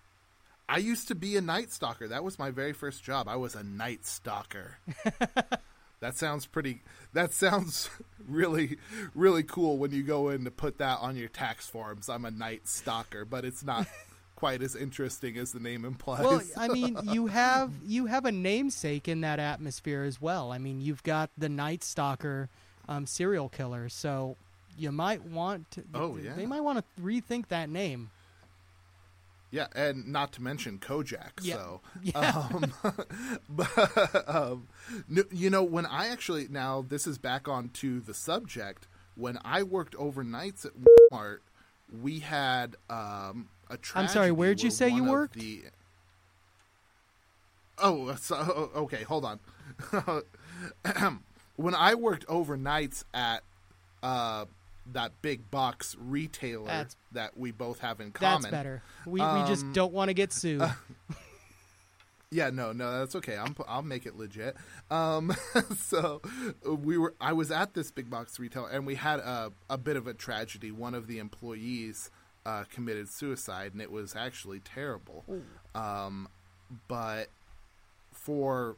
[0.68, 2.08] I used to be a night stalker.
[2.08, 3.28] That was my very first job.
[3.28, 4.78] I was a night stalker.
[6.02, 6.82] that sounds pretty.
[7.12, 7.88] That sounds
[8.28, 8.76] really,
[9.14, 12.08] really cool when you go in to put that on your tax forms.
[12.08, 13.86] I'm a night stalker, but it's not
[14.36, 16.24] quite as interesting as the name implies.
[16.24, 20.50] Well, I mean, you have you have a namesake in that atmosphere as well.
[20.50, 22.48] I mean, you've got the Night Stalker
[22.88, 24.36] um, serial killer, so
[24.76, 25.84] you might want to.
[25.94, 26.34] Oh, yeah.
[26.34, 28.10] They might want to rethink that name.
[29.52, 31.40] Yeah, and not to mention Kolchak.
[31.42, 31.56] Yeah.
[31.56, 32.48] So, Yeah.
[32.52, 32.72] um,
[33.48, 34.68] but um,
[35.30, 38.88] you know, when I actually now this is back on to the subject.
[39.14, 41.40] When I worked overnights at Walmart,
[42.00, 43.76] we had um, a.
[43.94, 45.34] I'm sorry, where'd you where say you worked?
[45.34, 45.64] The...
[47.76, 49.02] Oh, so, oh, okay.
[49.02, 49.40] Hold on.
[51.56, 53.42] when I worked overnights at
[54.02, 54.46] uh,
[54.86, 58.82] that big box retailer That's- that we both have in common, That's better.
[59.06, 60.62] We we just Um, don't want to get sued.
[62.34, 63.36] Yeah, no, no, that's okay.
[63.36, 64.56] I'm, I'll make it legit.
[64.90, 65.36] Um,
[65.76, 66.22] so
[66.64, 69.96] we were, I was at this big box retailer, and we had a, a bit
[69.96, 70.70] of a tragedy.
[70.70, 72.10] One of the employees
[72.46, 75.26] uh, committed suicide, and it was actually terrible.
[75.74, 76.26] Um,
[76.88, 77.28] but
[78.12, 78.76] for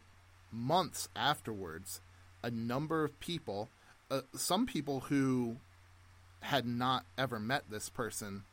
[0.51, 2.01] months afterwards,
[2.43, 3.69] a number of people,
[4.11, 5.59] uh, some people who
[6.45, 8.45] had not ever met this person,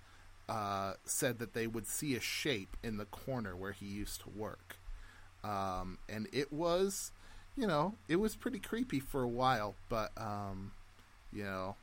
[0.50, 4.30] uh, said that they would see a shape in the corner where he used to
[4.30, 4.78] work
[5.44, 7.12] um, and it was,
[7.56, 10.72] you know, it was pretty creepy for a while, but um,
[11.34, 11.76] you know,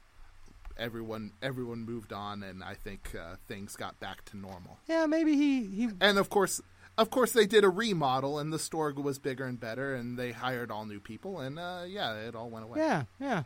[0.78, 4.78] everyone everyone moved on, and I think uh, things got back to normal.
[4.88, 5.88] yeah, maybe he he.
[6.00, 6.60] And of course,
[6.96, 10.32] of course, they did a remodel, and the store was bigger and better, and they
[10.32, 12.78] hired all new people, and uh, yeah, it all went away.
[12.78, 13.42] Yeah, yeah.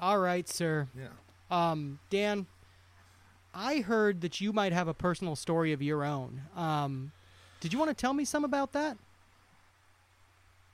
[0.00, 0.88] All right, sir.
[0.98, 1.08] yeah.
[1.50, 2.46] Um, Dan,
[3.54, 6.42] I heard that you might have a personal story of your own.
[6.56, 7.12] Um,
[7.60, 8.96] did you want to tell me some about that?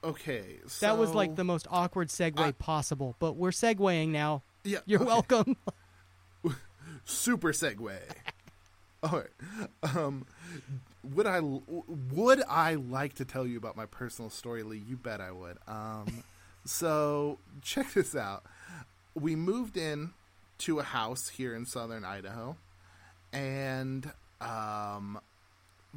[0.02, 4.42] Okay, so That was like the most awkward segue I- possible, but we're segueing now.
[4.64, 4.78] yeah.
[4.86, 5.06] You're okay.
[5.08, 5.56] welcome.
[7.04, 7.98] super segue.
[9.02, 9.96] All right.
[9.96, 10.26] Um,
[11.02, 14.82] would I would I like to tell you about my personal story, Lee?
[14.86, 15.56] You bet I would.
[15.66, 16.22] Um,
[16.64, 18.44] so check this out.
[19.20, 20.12] We moved in
[20.58, 22.56] to a house here in southern Idaho,
[23.32, 24.10] and
[24.40, 25.20] um,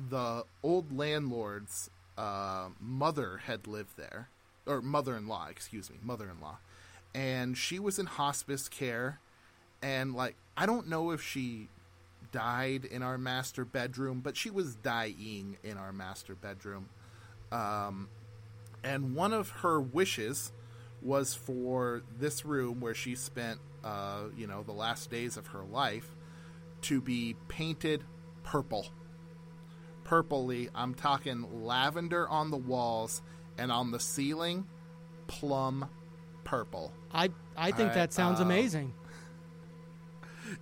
[0.10, 4.30] the old landlord's uh, mother had lived there,
[4.66, 6.58] or mother-in-law, excuse me, mother-in-law,
[7.16, 9.20] and she was in hospice care,
[9.82, 11.70] and like I don't know if she
[12.32, 16.90] died in our master bedroom, but she was dying in our master bedroom.
[17.52, 18.10] Um,
[18.84, 20.52] and one of her wishes
[21.04, 25.64] was for this room where she spent, uh, you know, the last days of her
[25.64, 26.16] life
[26.84, 28.04] to be painted
[28.44, 28.88] purple.
[30.06, 33.22] Purpley, I'm talking lavender on the walls
[33.58, 34.66] and on the ceiling,
[35.28, 35.88] plum
[36.44, 36.92] purple.
[37.12, 38.94] I I think All that sounds um, amazing.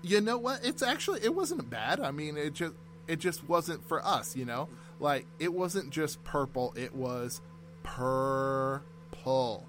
[0.01, 2.73] you know what it's actually it wasn't bad i mean it just
[3.07, 4.69] it just wasn't for us you know
[4.99, 7.41] like it wasn't just purple it was
[7.83, 9.65] purple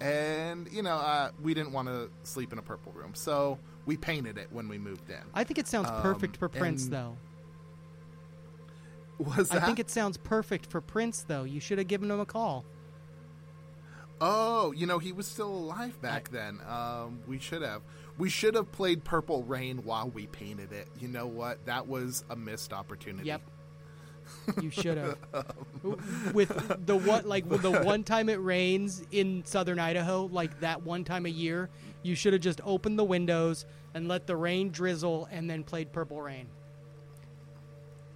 [0.00, 3.96] and you know uh, we didn't want to sleep in a purple room so we
[3.96, 7.16] painted it when we moved in I think it sounds perfect um, for Prince, though.
[9.18, 11.44] was that I think it sounds perfect for Prince, though.
[11.44, 12.64] You should have given him a call.
[14.20, 17.82] oh you know he was still alive back then um, we should have
[18.18, 22.24] we should have played purple rain while we painted it you know what that was
[22.30, 23.42] a missed opportunity Yep.
[24.62, 25.18] You should have.
[26.32, 31.04] with the one like the one time it rains in southern Idaho, like that one
[31.04, 31.68] time a year,
[32.02, 35.92] you should have just opened the windows and let the rain drizzle and then played
[35.92, 36.46] Purple Rain.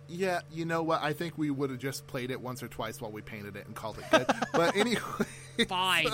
[0.08, 1.02] Yeah, you know what?
[1.02, 3.66] I think we would have just played it once or twice while we painted it
[3.66, 4.26] and called it good.
[4.52, 5.00] but anyway,
[5.68, 6.08] Fine.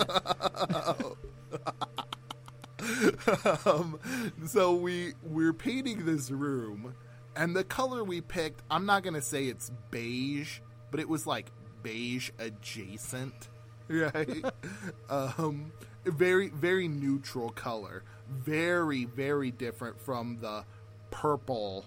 [3.65, 3.99] um,
[4.47, 6.95] so we we're painting this room,
[7.39, 10.59] and the color we picked, I'm not gonna say it's beige,
[10.91, 11.47] but it was like
[11.81, 13.47] beige adjacent,
[13.87, 14.45] right?
[15.09, 15.71] um,
[16.05, 20.65] very very neutral color, very very different from the
[21.11, 21.85] purple,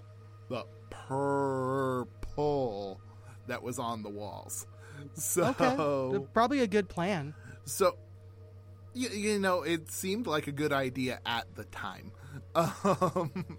[0.49, 3.01] the purple
[3.47, 4.67] that was on the walls.
[5.15, 7.35] So Okay, probably a good plan.
[7.65, 7.97] so
[8.95, 12.13] you, you know, it seemed like a good idea at the time.
[12.55, 13.59] Um,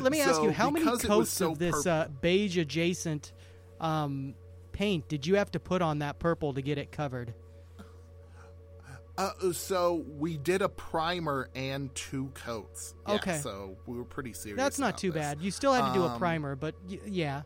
[0.00, 2.56] Let me ask you, how many because it was coats so of this uh, beige
[2.58, 3.32] adjacent
[3.80, 4.34] um,
[4.72, 7.34] paint did you have to put on that purple to get it covered?
[9.18, 12.94] Uh, so we did a primer and two coats.
[13.06, 13.38] Yeah, Okay.
[13.38, 14.56] So we were pretty serious.
[14.56, 15.20] That's not too this.
[15.20, 15.42] bad.
[15.42, 17.42] You still had to do a Um, primer, but y- yeah.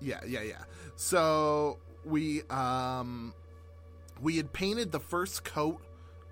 [0.00, 0.62] Yeah, yeah, yeah.
[0.96, 3.34] So we um
[4.20, 5.80] we had painted the first coat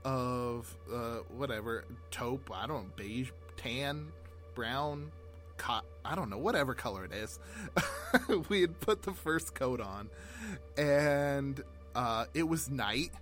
[0.04, 4.12] of uh whatever taupe, I don't know, beige, tan,
[4.56, 5.12] brown,
[6.04, 7.38] I don't know, whatever color it is.
[8.48, 10.10] we had put the first coat on
[10.76, 11.62] and
[11.94, 13.12] uh it was night.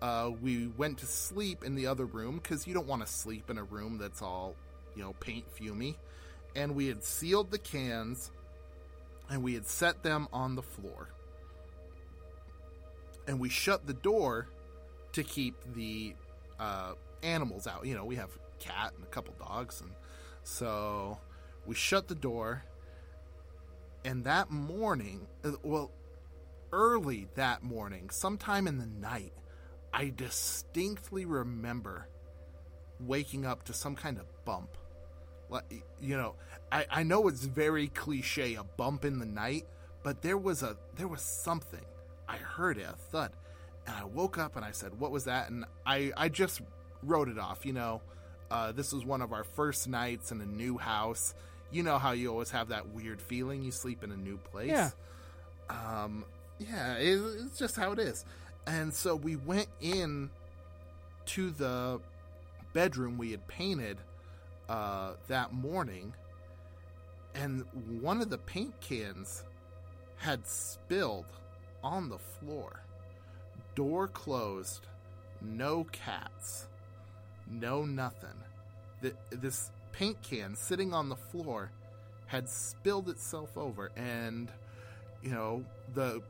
[0.00, 3.50] Uh we went to sleep in the other room cuz you don't want to sleep
[3.50, 4.54] in a room that's all,
[4.94, 5.96] you know, paint fumy.
[6.54, 8.30] And we had sealed the cans
[9.28, 11.08] and we had set them on the floor.
[13.28, 14.48] And we shut the door
[15.12, 16.14] to keep the
[16.60, 17.86] uh, animals out.
[17.86, 19.90] You know, we have a cat and a couple dogs, and
[20.46, 21.18] so
[21.66, 22.62] we shut the door.
[24.04, 25.90] And that morning, uh, well,
[26.72, 29.32] early that morning, sometime in the night,
[29.92, 32.08] I distinctly remember
[33.00, 34.78] waking up to some kind of bump.
[35.50, 36.34] Like you know
[36.70, 39.64] I, I know it's very cliche a bump in the night
[40.02, 41.84] but there was a there was something.
[42.28, 43.32] I heard it a thud
[43.86, 45.50] and i woke up and i said what was that?
[45.50, 46.62] And i i just
[47.02, 48.02] wrote it off you know
[48.50, 51.34] uh, this was one of our first nights in a new house
[51.70, 54.70] you know how you always have that weird feeling you sleep in a new place
[54.70, 54.90] Yeah.
[55.68, 56.24] um
[56.58, 58.24] yeah it, it's just how it is
[58.66, 60.30] and so we went in
[61.26, 62.00] to the
[62.72, 63.98] bedroom we had painted
[64.68, 66.12] uh, that morning,
[67.34, 67.64] and
[68.00, 69.44] one of the paint cans
[70.16, 71.26] had spilled
[71.84, 72.82] on the floor.
[73.76, 74.86] Door closed,
[75.40, 76.66] no cats,
[77.50, 78.30] no nothing.
[79.00, 81.70] The, this paint can sitting on the floor
[82.26, 84.50] had spilled itself over, and
[85.22, 86.22] you know the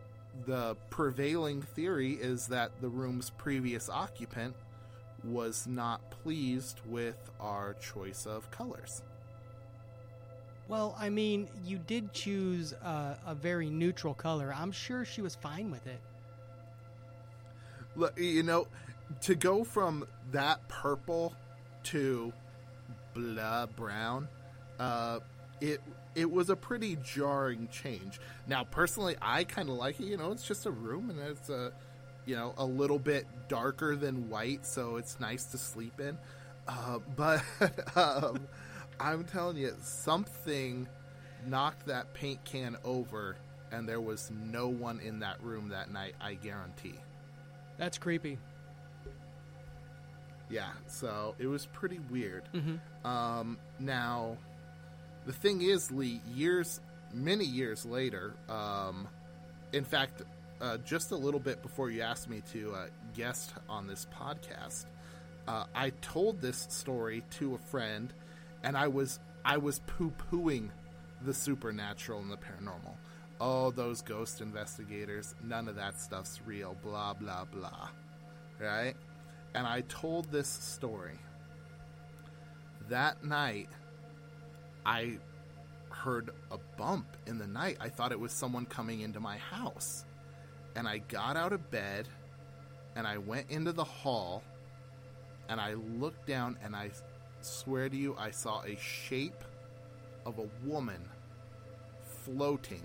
[0.45, 4.55] the prevailing theory is that the room's previous occupant
[5.25, 9.03] was not pleased with our choice of colors.
[10.69, 14.53] Well, I mean, you did choose uh, a very neutral color.
[14.55, 16.01] I'm sure she was fine with it.
[17.95, 18.67] Look, you know,
[19.23, 21.35] to go from that purple
[21.85, 22.33] to
[23.15, 24.29] blah brown,
[24.79, 25.21] uh,
[25.61, 25.81] it
[26.15, 28.21] it was a pretty jarring change.
[28.47, 30.07] Now, personally, I kind of like it.
[30.07, 31.73] You know, it's just a room, and it's a
[32.25, 36.19] you know a little bit darker than white, so it's nice to sleep in.
[36.67, 37.43] Uh, but
[37.97, 38.41] um,
[38.99, 40.89] I'm telling you, something
[41.47, 43.37] knocked that paint can over,
[43.71, 46.15] and there was no one in that room that night.
[46.21, 46.95] I guarantee.
[47.79, 48.39] That's creepy.
[50.49, 52.49] Yeah, so it was pretty weird.
[52.53, 52.79] Mhm.
[53.05, 54.37] Um, now,
[55.27, 56.81] the thing is, Lee, years,
[57.13, 59.09] many years later, um,
[59.73, 60.23] in fact,
[60.61, 64.87] uh, just a little bit before you asked me to uh, guest on this podcast,
[65.49, 68.13] uh, I told this story to a friend,
[68.63, 70.71] and I was I was poo pooing
[71.23, 72.97] the supernatural and the paranormal.
[73.41, 76.75] Oh, those ghost investigators, none of that stuff's real.
[76.83, 77.89] Blah blah blah.
[78.59, 78.95] Right?
[79.57, 81.19] And I told this story.
[82.91, 83.71] That night,
[84.85, 85.19] I
[85.89, 87.79] heard a bump in the night.
[87.81, 90.05] I thought it was someone coming into my house.
[90.77, 92.07] And I got out of bed
[92.97, 94.43] and I went into the hall
[95.49, 96.91] and I looked down and I
[97.41, 99.43] swear to you, I saw a shape
[100.27, 101.01] of a woman
[102.25, 102.83] floating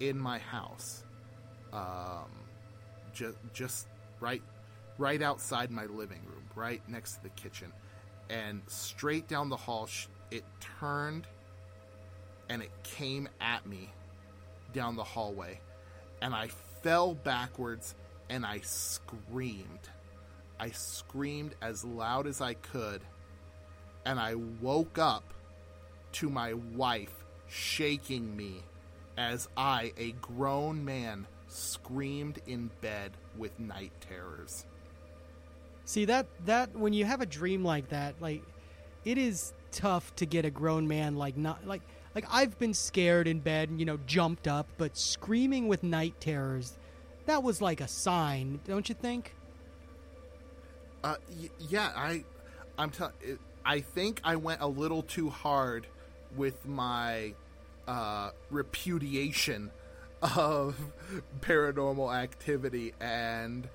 [0.00, 1.04] in my house.
[1.72, 2.30] Um,
[3.12, 3.86] just, just
[4.18, 4.42] right,
[4.98, 7.72] right outside my living room, right next to the kitchen.
[8.28, 9.88] And straight down the hall,
[10.30, 10.44] it
[10.80, 11.26] turned
[12.50, 13.90] and it came at me
[14.72, 15.60] down the hallway.
[16.20, 16.48] And I
[16.82, 17.94] fell backwards
[18.28, 19.88] and I screamed.
[20.60, 23.02] I screamed as loud as I could.
[24.04, 25.32] And I woke up
[26.12, 28.62] to my wife shaking me
[29.16, 34.64] as I, a grown man, screamed in bed with night terrors.
[35.88, 38.42] See that that when you have a dream like that, like
[39.06, 41.80] it is tough to get a grown man like not like
[42.14, 46.12] like I've been scared in bed and you know jumped up, but screaming with night
[46.20, 46.76] terrors,
[47.24, 49.34] that was like a sign, don't you think?
[51.02, 52.22] Uh, y- yeah, I,
[52.76, 53.14] I'm telling.
[53.64, 55.86] I think I went a little too hard
[56.36, 57.32] with my
[57.86, 59.70] uh, repudiation
[60.36, 60.76] of
[61.40, 63.66] paranormal activity, and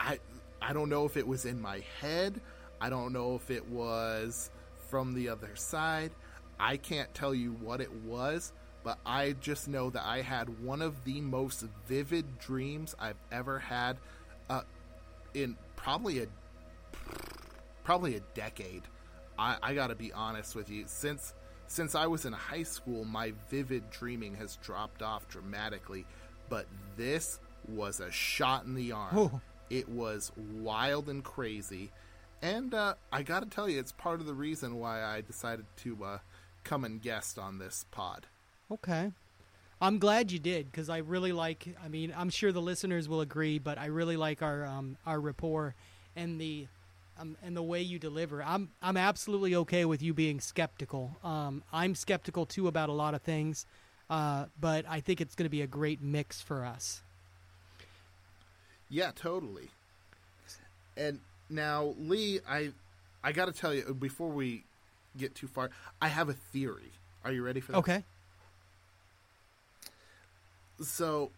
[0.00, 0.18] I
[0.66, 2.40] I don't know if it was in my head.
[2.80, 4.50] I don't know if it was
[4.88, 6.10] from the other side.
[6.58, 10.80] I can't tell you what it was, but I just know that I had one
[10.80, 13.98] of the most vivid dreams I've ever had
[14.48, 14.62] uh,
[15.34, 16.26] in probably a
[17.82, 18.84] probably a decade.
[19.38, 20.84] I, I got to be honest with you.
[20.86, 21.34] Since
[21.66, 26.06] since I was in high school, my vivid dreaming has dropped off dramatically.
[26.48, 26.66] But
[26.96, 27.38] this
[27.68, 29.18] was a shot in the arm.
[29.18, 29.40] Oh.
[29.74, 31.90] It was wild and crazy,
[32.40, 35.66] and uh, I got to tell you, it's part of the reason why I decided
[35.78, 36.18] to uh,
[36.62, 38.26] come and guest on this pod.
[38.70, 39.10] Okay.
[39.80, 41.74] I'm glad you did because I really like.
[41.84, 45.20] I mean, I'm sure the listeners will agree, but I really like our um, our
[45.20, 45.74] rapport
[46.14, 46.68] and the
[47.18, 48.42] um, and the way you deliver.
[48.42, 51.16] I'm I'm absolutely okay with you being skeptical.
[51.24, 53.66] Um, I'm skeptical too about a lot of things,
[54.08, 57.02] uh, but I think it's going to be a great mix for us.
[58.88, 59.70] Yeah, totally.
[60.96, 61.20] And
[61.50, 62.72] now, Lee, I
[63.22, 64.64] I got to tell you before we
[65.16, 65.70] get too far,
[66.00, 66.92] I have a theory.
[67.24, 67.78] Are you ready for that?
[67.78, 68.04] Okay.
[70.82, 71.30] So,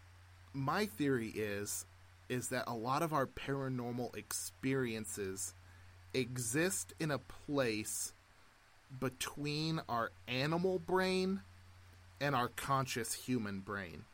[0.52, 1.86] my theory is
[2.28, 5.54] is that a lot of our paranormal experiences
[6.12, 8.12] exist in a place
[8.98, 11.40] between our animal brain
[12.20, 14.04] and our conscious human brain.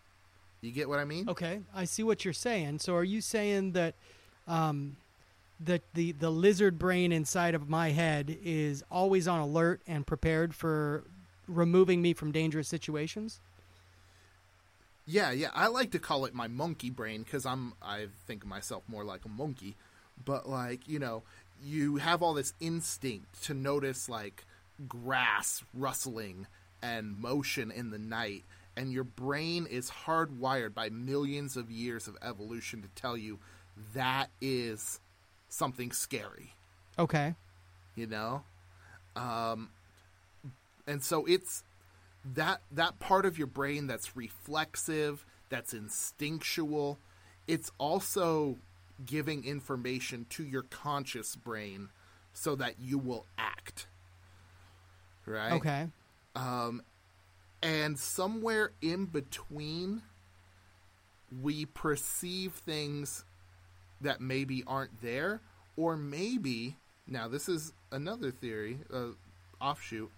[0.62, 1.28] You get what I mean?
[1.28, 2.78] Okay, I see what you're saying.
[2.78, 3.94] So, are you saying that
[4.46, 4.96] um,
[5.60, 10.54] that the the lizard brain inside of my head is always on alert and prepared
[10.54, 11.02] for
[11.48, 13.40] removing me from dangerous situations?
[15.04, 15.50] Yeah, yeah.
[15.52, 19.02] I like to call it my monkey brain because I'm I think of myself more
[19.02, 19.74] like a monkey.
[20.24, 21.24] But like you know,
[21.60, 24.44] you have all this instinct to notice like
[24.88, 26.46] grass rustling
[26.80, 28.44] and motion in the night,
[28.76, 33.38] and your brain is hardwired by millions of years of evolution to tell you
[33.94, 35.00] that is
[35.48, 36.54] something scary.
[36.98, 37.34] Okay.
[37.94, 38.42] You know,
[39.16, 39.70] um,
[40.86, 41.62] and so it's
[42.34, 46.98] that that part of your brain that's reflexive, that's instinctual,
[47.46, 48.56] it's also
[49.04, 51.88] giving information to your conscious brain
[52.32, 53.86] so that you will act.
[55.26, 55.52] Right?
[55.52, 55.86] Okay.
[56.34, 56.82] Um
[57.62, 60.02] and somewhere in between
[61.40, 63.24] we perceive things
[64.00, 65.40] that maybe aren't there
[65.76, 66.76] or maybe
[67.06, 69.08] now this is another theory, uh,
[69.60, 70.10] offshoot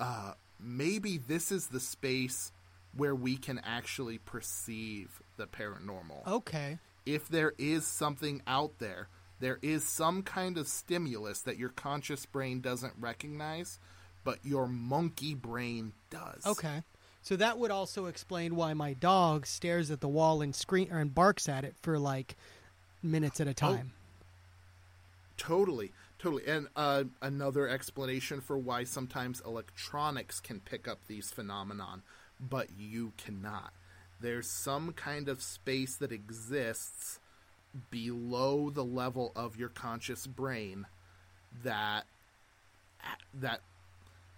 [0.00, 2.52] uh, maybe this is the space
[2.96, 6.26] where we can actually perceive the paranormal.
[6.26, 6.78] Okay.
[7.04, 9.08] If there is something out there,
[9.38, 13.78] there is some kind of stimulus that your conscious brain doesn't recognize,
[14.26, 16.44] but your monkey brain does.
[16.44, 16.82] Okay.
[17.22, 20.98] So that would also explain why my dog stares at the wall and scream or
[20.98, 22.36] and barks at it for like
[23.04, 23.92] minutes at a time.
[25.36, 26.42] Totally, totally.
[26.46, 32.02] And uh, another explanation for why sometimes electronics can pick up these phenomenon,
[32.40, 33.72] but you cannot.
[34.20, 37.20] There's some kind of space that exists
[37.90, 40.86] below the level of your conscious brain
[41.62, 42.06] that
[43.34, 43.60] that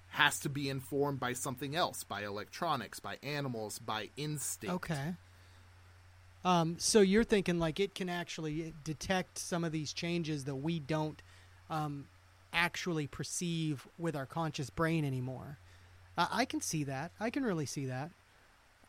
[0.08, 4.74] has to be informed by something else, by electronics, by animals, by instinct.
[4.74, 5.14] Okay.
[6.44, 10.78] Um, so you're thinking like it can actually detect some of these changes that we
[10.78, 11.20] don't
[11.68, 12.06] um,
[12.52, 15.58] actually perceive with our conscious brain anymore.
[16.16, 17.12] Uh, I can see that.
[17.20, 18.10] I can really see that.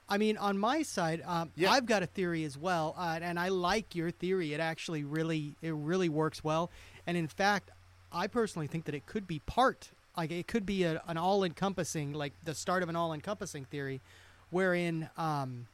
[0.08, 1.72] I mean, on my side, um, Yeah.
[1.72, 4.54] I've got a theory as well, uh, and I like your theory.
[4.54, 6.72] It actually really, it really works well.
[7.06, 7.70] And in fact,
[8.12, 12.12] I personally think that it could be part, like it could be a, an all-encompassing,
[12.12, 14.02] like the start of an all-encompassing theory,
[14.50, 15.68] wherein um,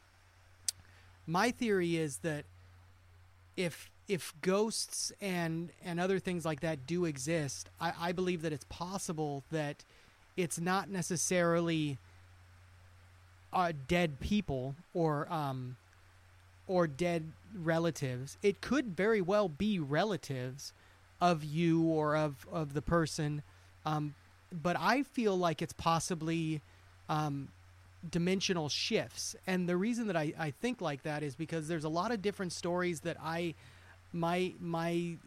[1.26, 2.46] my theory is that
[3.58, 8.54] if if ghosts and and other things like that do exist, I, I believe that
[8.54, 9.84] it's possible that
[10.38, 11.98] it's not necessarily
[13.52, 15.76] uh, dead people or um,
[16.68, 17.32] or dead
[17.64, 18.38] relatives.
[18.44, 20.72] It could very well be relatives
[21.20, 23.42] of you or of of the person,
[23.88, 24.14] um,
[24.61, 26.61] but I feel like it's possibly
[27.10, 27.49] um,
[28.10, 29.36] dimensional shifts.
[29.48, 32.22] And the reason that I, I think like that is because there's a lot of
[32.22, 33.56] different stories that I
[34.14, 35.18] my my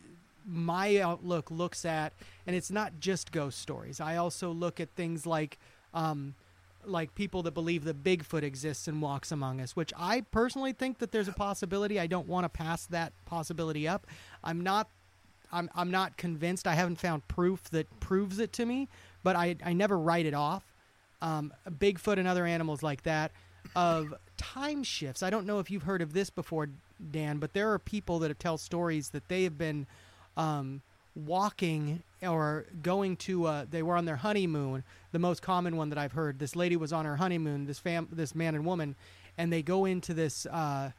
[0.47, 2.13] my outlook looks at
[2.47, 4.01] and it's not just ghost stories.
[4.01, 5.59] I also look at things like
[5.93, 6.35] um
[6.85, 10.99] like people that believe that Bigfoot exists and walks among us, which I personally think
[10.99, 12.01] that there's a possibility.
[12.01, 14.07] I don't want to pass that possibility up.
[14.43, 14.89] I'm not
[15.53, 16.67] I'm I'm not convinced.
[16.67, 18.89] I haven't found proof that proves it to me,
[19.23, 20.65] but I I never write it off.
[21.21, 23.33] Um, Bigfoot and other animals like that
[23.75, 25.23] of time shifts.
[25.23, 26.69] I don't know if you've heard of this before,
[27.11, 29.87] Dan, but there are people that tell stories that they have been
[30.37, 30.83] um,
[31.15, 33.67] walking or going to.
[33.71, 34.85] They were on their honeymoon.
[35.13, 36.39] The most common one that I've heard.
[36.39, 37.67] This lady was on her honeymoon.
[37.67, 38.95] This fam, this man and woman,
[39.37, 40.47] and they go into this.
[40.47, 40.93] Uh,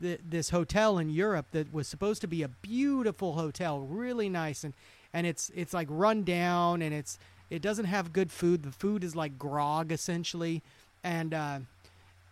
[0.00, 4.64] th- this hotel in Europe that was supposed to be a beautiful hotel, really nice,
[4.64, 4.74] and
[5.12, 7.18] and it's it's like run down and it's
[7.52, 8.62] it doesn't have good food.
[8.62, 10.62] The food is like grog essentially,
[11.04, 11.58] and uh,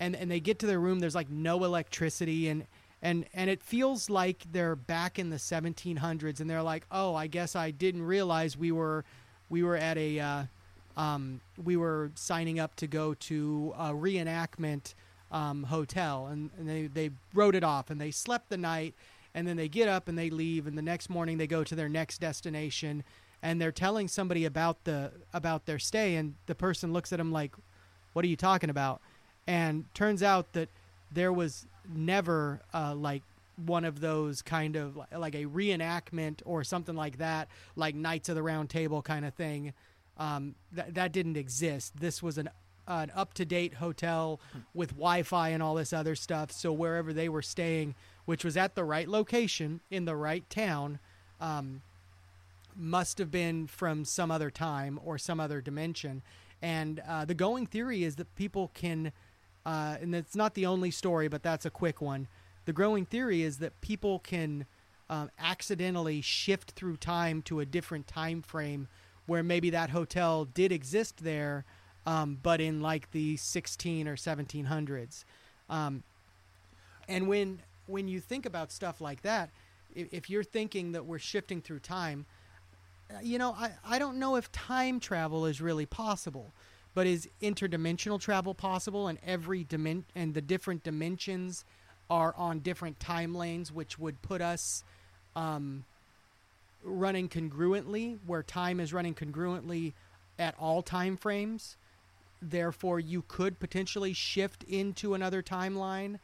[0.01, 0.99] and and they get to their room.
[0.99, 2.67] There's like no electricity and.
[3.03, 7.29] And, and it feels like they're back in the 1700s, and they're like, "Oh, I
[7.29, 9.07] guess I didn't realize we were,
[9.49, 10.43] we were at a, uh,
[10.99, 14.93] um, we were signing up to go to a reenactment
[15.33, 18.95] um, hotel, and, and they they wrote it off, and they slept the night,
[19.35, 21.75] and then they get up and they leave, and the next morning they go to
[21.75, 23.03] their next destination,
[23.43, 27.33] and they're telling somebody about the about their stay, and the person looks at them
[27.33, 27.55] like,
[28.13, 29.01] "What are you talking about?"
[29.47, 30.69] And turns out that
[31.11, 33.23] there was never uh, like
[33.57, 38.35] one of those kind of like a reenactment or something like that, like Knights of
[38.35, 39.73] the Round Table kind of thing.
[40.17, 41.95] Um, that that didn't exist.
[41.99, 42.51] This was an
[42.87, 44.41] an up to date hotel
[44.75, 46.51] with Wi Fi and all this other stuff.
[46.51, 47.95] So wherever they were staying,
[48.25, 50.99] which was at the right location in the right town,
[51.41, 51.83] um,
[52.77, 56.23] must have been from some other time or some other dimension.
[56.63, 59.13] And uh, the going theory is that people can,
[59.65, 62.29] uh, and it's not the only story, but that's a quick one.
[62.67, 64.67] The growing theory is that people can
[65.09, 68.89] um, accidentally shift through time to a different time frame
[69.27, 71.65] where maybe that hotel did exist there,
[72.07, 75.25] um, but in like the 16 or 1700s.
[75.69, 76.03] Um,
[77.09, 79.51] and when when you think about stuff like that,
[79.95, 82.25] if, if you're thinking that we're shifting through time,
[83.23, 86.53] you know, I, I don't know if time travel is really possible,
[86.95, 89.09] but is interdimensional travel possible?
[89.09, 91.65] And every dimen- and the different dimensions
[92.09, 94.83] are on different time lanes, which would put us
[95.37, 95.85] um,
[96.83, 99.93] running congruently, where time is running congruently
[100.39, 101.77] at all time frames.
[102.43, 106.19] Therefore, you could potentially shift into another timeline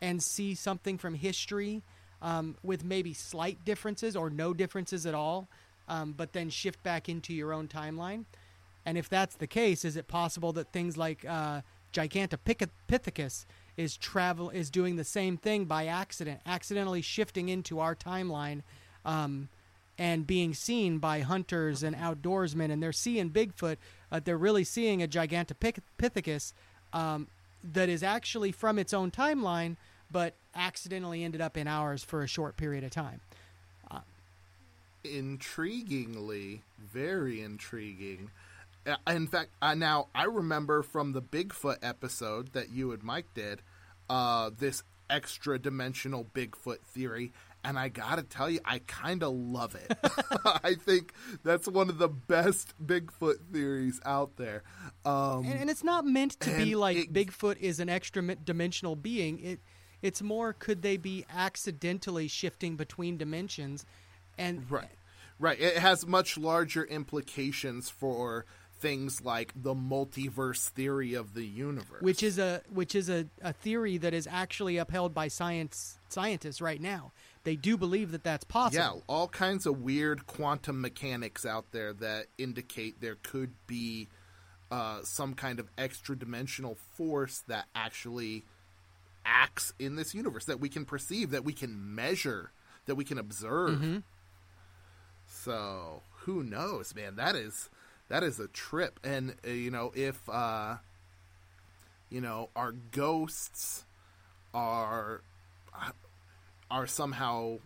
[0.00, 1.82] and see something from history
[2.20, 5.48] um, with maybe slight differences or no differences at all,
[5.92, 8.24] um, but then shift back into your own timeline.
[8.86, 11.60] And if that's the case, is it possible that things like uh,
[11.92, 13.44] Gigantopithecus
[13.76, 18.62] is travel is doing the same thing by accident, accidentally shifting into our timeline,
[19.04, 19.48] um,
[19.98, 23.76] and being seen by hunters and outdoorsmen, and they're seeing Bigfoot.
[24.10, 26.54] Uh, they're really seeing a Gigantopithecus
[26.94, 27.26] um,
[27.62, 29.76] that is actually from its own timeline,
[30.10, 33.20] but accidentally ended up in ours for a short period of time.
[35.04, 38.30] Intriguingly, very intriguing.
[38.86, 43.26] Uh, In fact, uh, now I remember from the Bigfoot episode that you and Mike
[43.34, 43.62] did,
[44.10, 47.32] uh, this extra dimensional Bigfoot theory,
[47.64, 49.96] and I gotta tell you, I kind of love it.
[50.64, 51.12] I think
[51.44, 54.64] that's one of the best Bigfoot theories out there.
[55.04, 58.96] Um, and, and it's not meant to be like it- Bigfoot is an extra dimensional
[58.96, 59.38] being.
[59.38, 59.60] It
[60.00, 63.86] it's more could they be accidentally shifting between dimensions,
[64.38, 64.88] and Right.
[65.38, 65.60] Right.
[65.60, 68.44] It has much larger implications for
[68.78, 72.02] things like the multiverse theory of the universe.
[72.02, 76.60] which is a which is a, a theory that is actually upheld by science scientists
[76.60, 77.12] right now.
[77.44, 78.82] They do believe that that's possible.
[78.82, 84.08] yeah, all kinds of weird quantum mechanics out there that indicate there could be
[84.70, 88.44] uh, some kind of extra dimensional force that actually
[89.24, 92.52] acts in this universe that we can perceive, that we can measure,
[92.86, 93.78] that we can observe.
[93.78, 93.98] Mm-hmm.
[95.44, 97.16] So who knows, man?
[97.16, 97.68] That is
[98.08, 100.76] that is a trip, and uh, you know if uh,
[102.10, 103.84] you know our ghosts
[104.54, 105.22] are
[106.70, 107.58] are somehow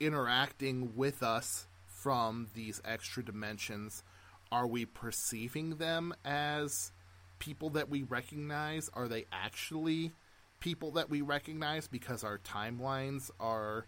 [0.00, 4.02] interacting with us from these extra dimensions,
[4.50, 6.92] are we perceiving them as
[7.40, 8.88] people that we recognize?
[8.94, 10.12] Are they actually
[10.60, 13.84] people that we recognize because our timelines are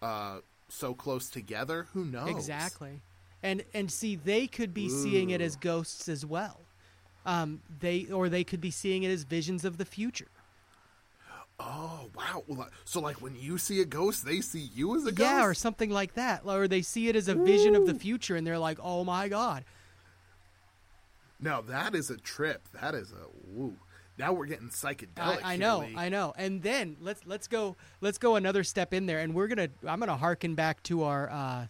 [0.00, 0.38] uh,
[0.68, 1.88] so close together?
[1.92, 2.30] Who knows?
[2.30, 3.00] Exactly.
[3.42, 6.60] And and see they could be seeing it as ghosts as well.
[7.24, 10.28] Um, they or they could be seeing it as visions of the future.
[11.60, 12.44] Oh wow!
[12.46, 15.28] Well, so like when you see a ghost, they see you as a ghost.
[15.28, 16.42] Yeah, or something like that.
[16.44, 19.28] Or they see it as a vision of the future and they're like, "Oh my
[19.28, 19.64] god."
[21.40, 22.68] Now that is a trip.
[22.80, 23.76] That is a woo.
[24.18, 25.42] Now we're getting psychedelic.
[25.44, 25.94] I, I know, Lee.
[25.96, 26.34] I know.
[26.36, 30.00] And then let's let's go let's go another step in there, and we're gonna I'm
[30.00, 31.66] gonna harken back to our uh,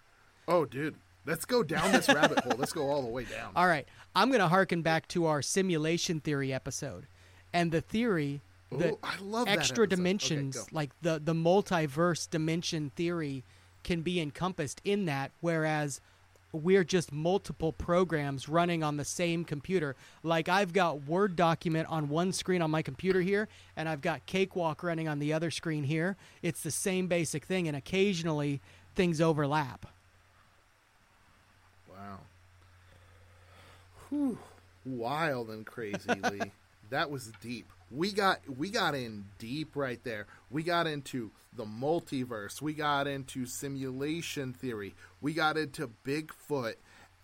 [0.48, 0.94] Oh, dude,
[1.26, 2.54] let's go down this rabbit hole.
[2.56, 3.52] Let's go all the way down.
[3.54, 7.06] All right, I'm going to harken back to our simulation theory episode,
[7.52, 8.40] and the theory
[8.72, 9.84] that Ooh, I love extra.
[9.84, 10.64] Okay, dimensions, go.
[10.72, 13.44] like the the multiverse dimension theory,
[13.84, 16.00] can be encompassed in that, whereas
[16.52, 19.96] we're just multiple programs running on the same computer.
[20.22, 24.26] Like I've got Word document on one screen on my computer here, and I've got
[24.26, 26.16] Cakewalk running on the other screen here.
[26.42, 28.60] It's the same basic thing, and occasionally
[28.94, 29.86] things overlap.
[31.88, 32.18] Wow.
[34.08, 34.38] Whew.
[34.84, 35.98] Wild and crazy,
[36.30, 36.40] Lee.
[36.90, 37.70] That was deep.
[37.90, 40.26] We got we got in deep right there.
[40.50, 42.60] We got into the multiverse.
[42.60, 44.94] We got into simulation theory.
[45.20, 46.74] We got into Bigfoot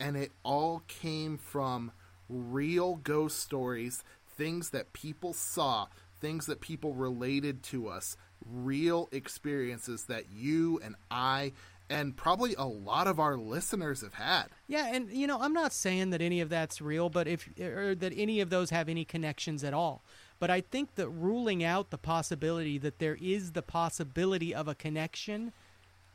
[0.00, 1.92] and it all came from
[2.28, 5.86] real ghost stories, things that people saw,
[6.20, 11.52] things that people related to us, real experiences that you and I
[11.90, 14.46] and probably a lot of our listeners have had.
[14.66, 17.94] Yeah, and you know, I'm not saying that any of that's real, but if or
[17.94, 20.02] that any of those have any connections at all.
[20.38, 24.74] But I think that ruling out the possibility that there is the possibility of a
[24.74, 25.52] connection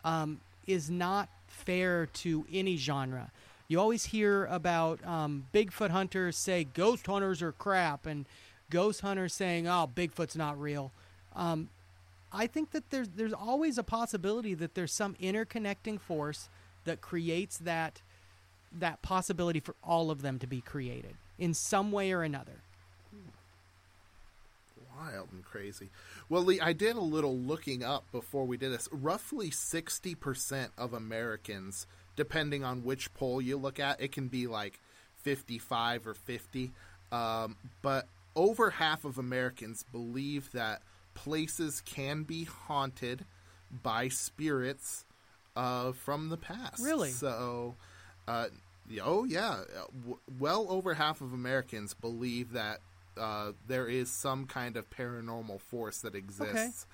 [0.03, 3.31] um, is not fair to any genre.
[3.67, 8.25] You always hear about um, Bigfoot hunters say ghost hunters are crap, and
[8.69, 10.91] ghost hunters saying, "Oh, Bigfoot's not real."
[11.35, 11.69] Um,
[12.31, 16.49] I think that there's there's always a possibility that there's some interconnecting force
[16.85, 18.01] that creates that
[18.71, 22.61] that possibility for all of them to be created in some way or another.
[24.99, 25.89] Wild and crazy.
[26.27, 28.89] Well, Lee, I did a little looking up before we did this.
[28.91, 34.79] Roughly 60% of Americans, depending on which poll you look at, it can be like
[35.17, 36.71] 55 or 50.
[37.11, 40.81] Um, but over half of Americans believe that
[41.13, 43.25] places can be haunted
[43.83, 45.05] by spirits
[45.55, 46.83] uh, from the past.
[46.83, 47.11] Really?
[47.11, 47.75] So,
[48.27, 48.47] uh,
[49.01, 49.61] oh, yeah.
[50.39, 52.79] Well over half of Americans believe that
[53.19, 56.87] uh, there is some kind of paranormal force that exists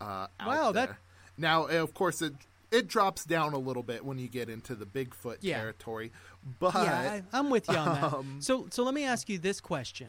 [0.00, 0.04] uh,
[0.40, 0.86] out Wow, there.
[0.86, 0.96] that-
[1.36, 2.34] Now, of course, it
[2.70, 5.58] it drops down a little bit when you get into the Bigfoot Yeah.
[5.58, 6.10] territory,
[6.58, 8.12] but yeah, I, I'm with you on that.
[8.14, 10.08] um, so, so let me ask you this question: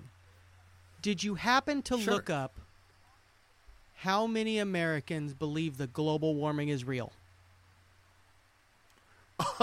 [1.02, 2.14] Did you happen to Sure.
[2.14, 2.60] look up
[3.96, 7.12] how many Americans believe that global warming is real?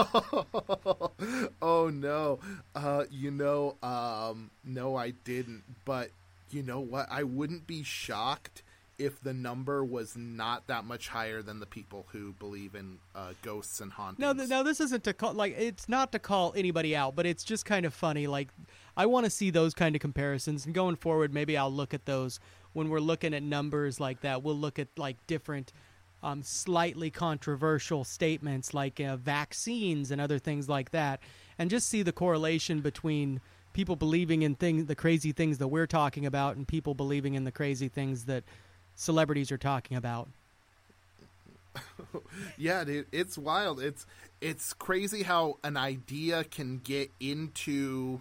[1.62, 2.38] oh no,
[2.74, 5.62] uh, you know, um, no, I didn't.
[5.84, 6.10] But
[6.50, 7.06] you know what?
[7.10, 8.62] I wouldn't be shocked
[9.00, 13.32] if the number was not that much higher than the people who believe in uh,
[13.40, 14.18] ghosts and hauntings.
[14.18, 17.24] No, th- no, this isn't to call like it's not to call anybody out, but
[17.24, 18.26] it's just kind of funny.
[18.26, 18.48] Like
[18.96, 22.04] I want to see those kind of comparisons, and going forward, maybe I'll look at
[22.04, 22.38] those
[22.72, 24.42] when we're looking at numbers like that.
[24.42, 25.72] We'll look at like different,
[26.22, 31.20] um, slightly controversial statements like uh, vaccines and other things like that,
[31.58, 33.40] and just see the correlation between
[33.72, 37.44] people believing in things, the crazy things that we're talking about, and people believing in
[37.44, 38.44] the crazy things that
[38.94, 40.28] celebrities are talking about.
[42.58, 43.80] yeah, dude, it's wild.
[43.80, 44.06] It's
[44.40, 48.20] it's crazy how an idea can get into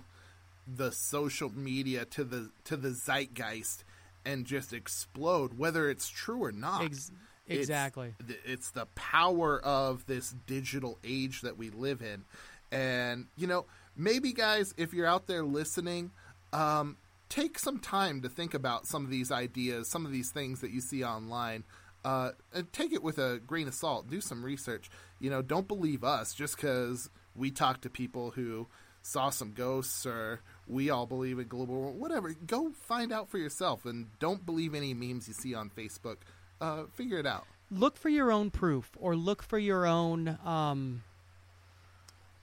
[0.67, 3.83] the social media to the to the zeitgeist
[4.25, 6.83] and just explode, whether it's true or not.
[6.83, 7.11] Ex-
[7.49, 8.13] exactly.
[8.27, 12.23] th- It's the power of this digital age that we live in,
[12.71, 13.65] and you know,
[13.95, 16.11] maybe guys, if you're out there listening,
[16.53, 16.97] um,
[17.29, 20.71] take some time to think about some of these ideas, some of these things that
[20.71, 21.63] you see online.
[22.05, 24.07] Uh, and take it with a grain of salt.
[24.09, 24.89] Do some research.
[25.19, 28.67] You know, don't believe us just because we talk to people who
[29.01, 32.33] saw some ghosts or we all believe in global war- whatever.
[32.33, 36.19] Go find out for yourself and don't believe any memes you see on Facebook.
[36.61, 37.45] Uh, figure it out.
[37.71, 41.03] look for your own proof or look for your own um,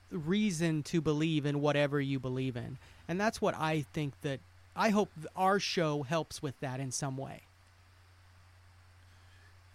[0.09, 2.77] reason to believe in whatever you believe in
[3.07, 4.39] and that's what i think that
[4.75, 7.41] i hope our show helps with that in some way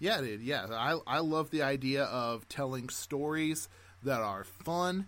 [0.01, 0.41] Yeah, dude.
[0.43, 3.69] Yeah, I I love the idea of telling stories
[4.03, 5.07] that are fun,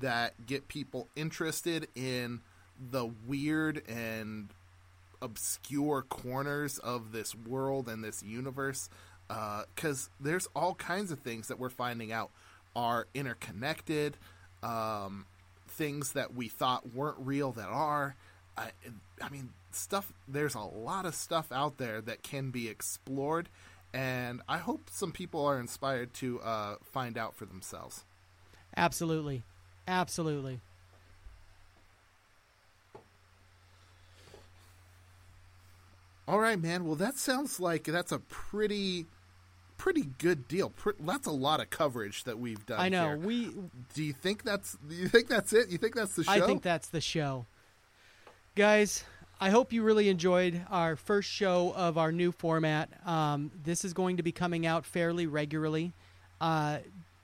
[0.00, 2.42] that get people interested in
[2.92, 4.50] the weird and
[5.26, 8.88] obscure corners of this world and this universe.
[9.28, 12.30] Because there's all kinds of things that we're finding out
[12.76, 14.16] are interconnected,
[14.62, 15.26] um,
[15.66, 18.14] things that we thought weren't real that are.
[18.56, 18.70] I,
[19.20, 20.12] I mean, stuff.
[20.28, 23.48] There's a lot of stuff out there that can be explored,
[23.92, 28.04] and I hope some people are inspired to uh, find out for themselves.
[28.76, 29.42] absolutely
[29.88, 30.60] absolutely
[36.28, 36.84] All right, man.
[36.84, 39.06] Well, that sounds like that's a pretty
[39.78, 40.72] pretty good deal.
[41.00, 42.80] That's a lot of coverage that we've done.
[42.80, 43.08] I know.
[43.08, 43.18] here.
[43.18, 43.54] We
[43.94, 44.76] Do you think that's?
[44.88, 45.68] Do you think that's it?
[45.68, 46.32] You think that's the show?
[46.32, 47.46] I think that's the show.
[48.54, 49.04] Guys,
[49.40, 52.88] I hope you really enjoyed our first show of our new format.
[53.06, 55.92] Um, this is going to be coming out fairly regularly.
[56.40, 56.78] Uh,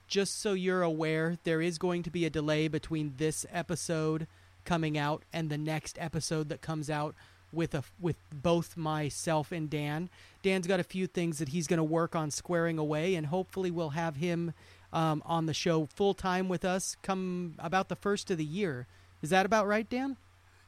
[0.06, 4.26] just so you're aware, there is going to be a delay between this episode
[4.64, 7.14] coming out and the next episode that comes out
[7.52, 10.08] with a with both myself and Dan.
[10.42, 13.70] Dan's got a few things that he's going to work on squaring away, and hopefully
[13.70, 14.52] we'll have him
[14.92, 18.86] um, on the show full time with us come about the first of the year.
[19.22, 20.16] Is that about right, Dan?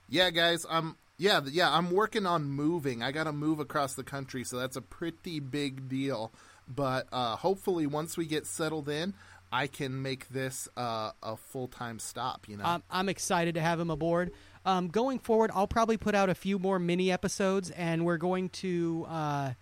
[0.08, 0.64] Yeah, guys.
[0.68, 1.70] I'm yeah yeah.
[1.72, 3.02] I'm working on moving.
[3.02, 6.32] I got to move across the country, so that's a pretty big deal.
[6.68, 9.14] But uh, hopefully, once we get settled in,
[9.52, 12.48] I can make this uh, a full time stop.
[12.48, 14.32] You know, um, I'm excited to have him aboard.
[14.66, 18.48] Um, going forward, I'll probably put out a few more mini episodes, and we're going
[18.50, 19.06] to.
[19.08, 19.52] Uh,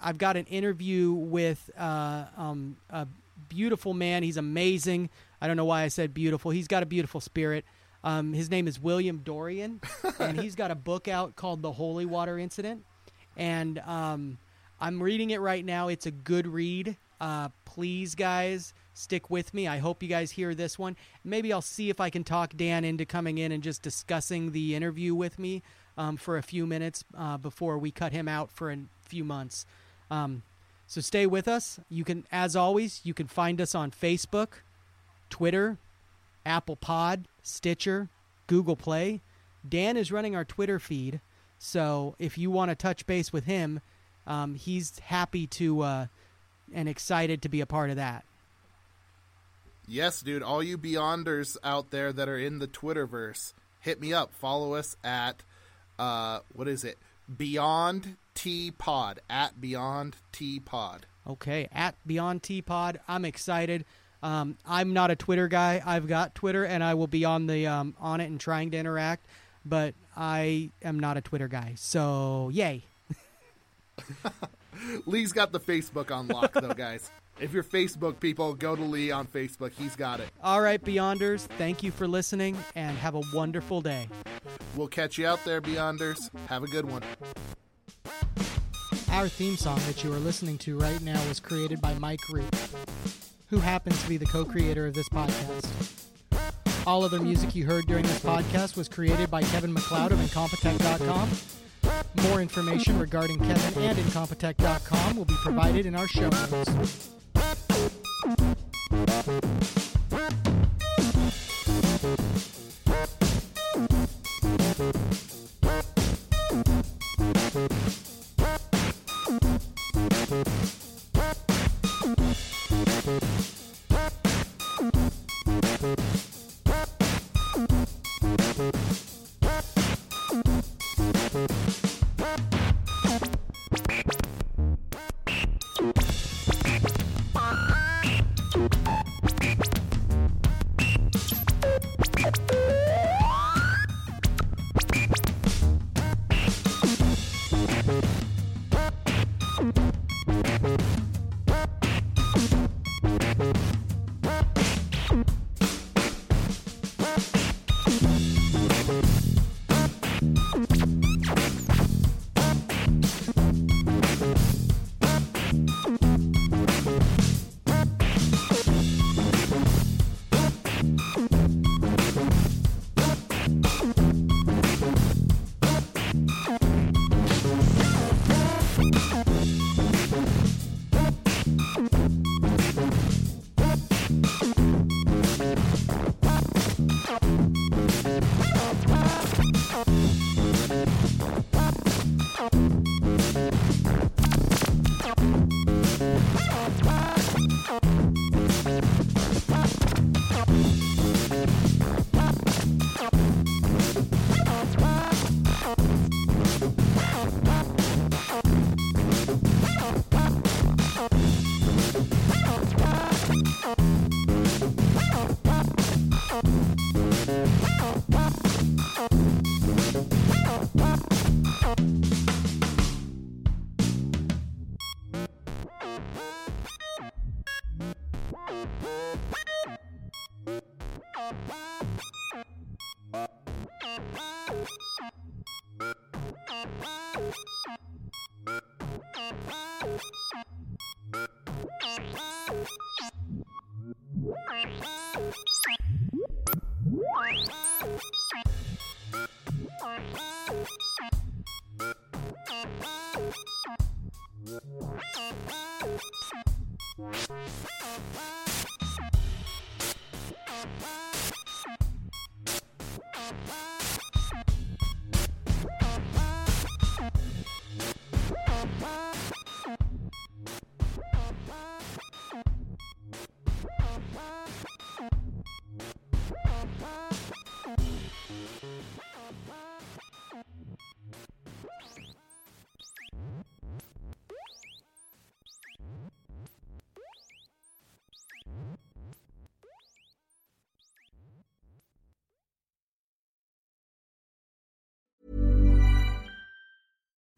[0.00, 3.06] I've got an interview with uh, um, a
[3.48, 4.22] beautiful man.
[4.22, 5.10] He's amazing.
[5.40, 6.50] I don't know why I said beautiful.
[6.50, 7.64] He's got a beautiful spirit.
[8.04, 9.80] Um, his name is William Dorian,
[10.20, 12.84] and he's got a book out called The Holy Water Incident.
[13.36, 14.38] And um,
[14.80, 15.88] I'm reading it right now.
[15.88, 16.96] It's a good read.
[17.20, 19.66] Uh, please, guys, stick with me.
[19.66, 20.96] I hope you guys hear this one.
[21.24, 24.74] Maybe I'll see if I can talk Dan into coming in and just discussing the
[24.74, 25.62] interview with me
[25.96, 29.66] um, for a few minutes uh, before we cut him out for a few months.
[30.10, 30.42] Um,
[30.86, 31.78] so stay with us.
[31.88, 34.62] You can, as always, you can find us on Facebook,
[35.30, 35.78] Twitter,
[36.44, 38.08] Apple Pod, Stitcher,
[38.46, 39.20] Google Play.
[39.68, 41.20] Dan is running our Twitter feed,
[41.58, 43.80] so if you want to touch base with him,
[44.26, 46.06] um, he's happy to uh,
[46.72, 48.24] and excited to be a part of that.
[49.88, 50.42] Yes, dude.
[50.42, 54.34] All you Beyonders out there that are in the Twitterverse, hit me up.
[54.34, 55.42] Follow us at
[55.98, 56.98] uh, what is it?
[57.34, 61.06] Beyond T Pod at Beyond T Pod.
[61.26, 63.00] Okay, at Beyond T Pod.
[63.08, 63.86] I'm excited.
[64.22, 65.82] Um, I'm not a Twitter guy.
[65.84, 68.76] I've got Twitter, and I will be on the um, on it and trying to
[68.76, 69.26] interact.
[69.64, 71.74] But I am not a Twitter guy.
[71.76, 72.84] So yay.
[75.06, 77.10] Lee's got the Facebook on lock, though, guys.
[77.40, 79.72] If you're Facebook people, go to Lee on Facebook.
[79.72, 80.28] He's got it.
[80.42, 84.08] All right, Beyonders, thank you for listening and have a wonderful day.
[84.74, 86.18] We'll catch you out there, Beyonders.
[86.48, 87.02] Have a good one.
[89.10, 92.44] Our theme song that you are listening to right now was created by Mike Root,
[93.46, 96.06] who happens to be the co creator of this podcast.
[96.86, 101.28] All other music you heard during this podcast was created by Kevin MacLeod of Incompetech.com.
[102.28, 107.10] More information regarding Kevin and Incompetech.com will be provided in our show notes.
[108.90, 109.77] Thank you.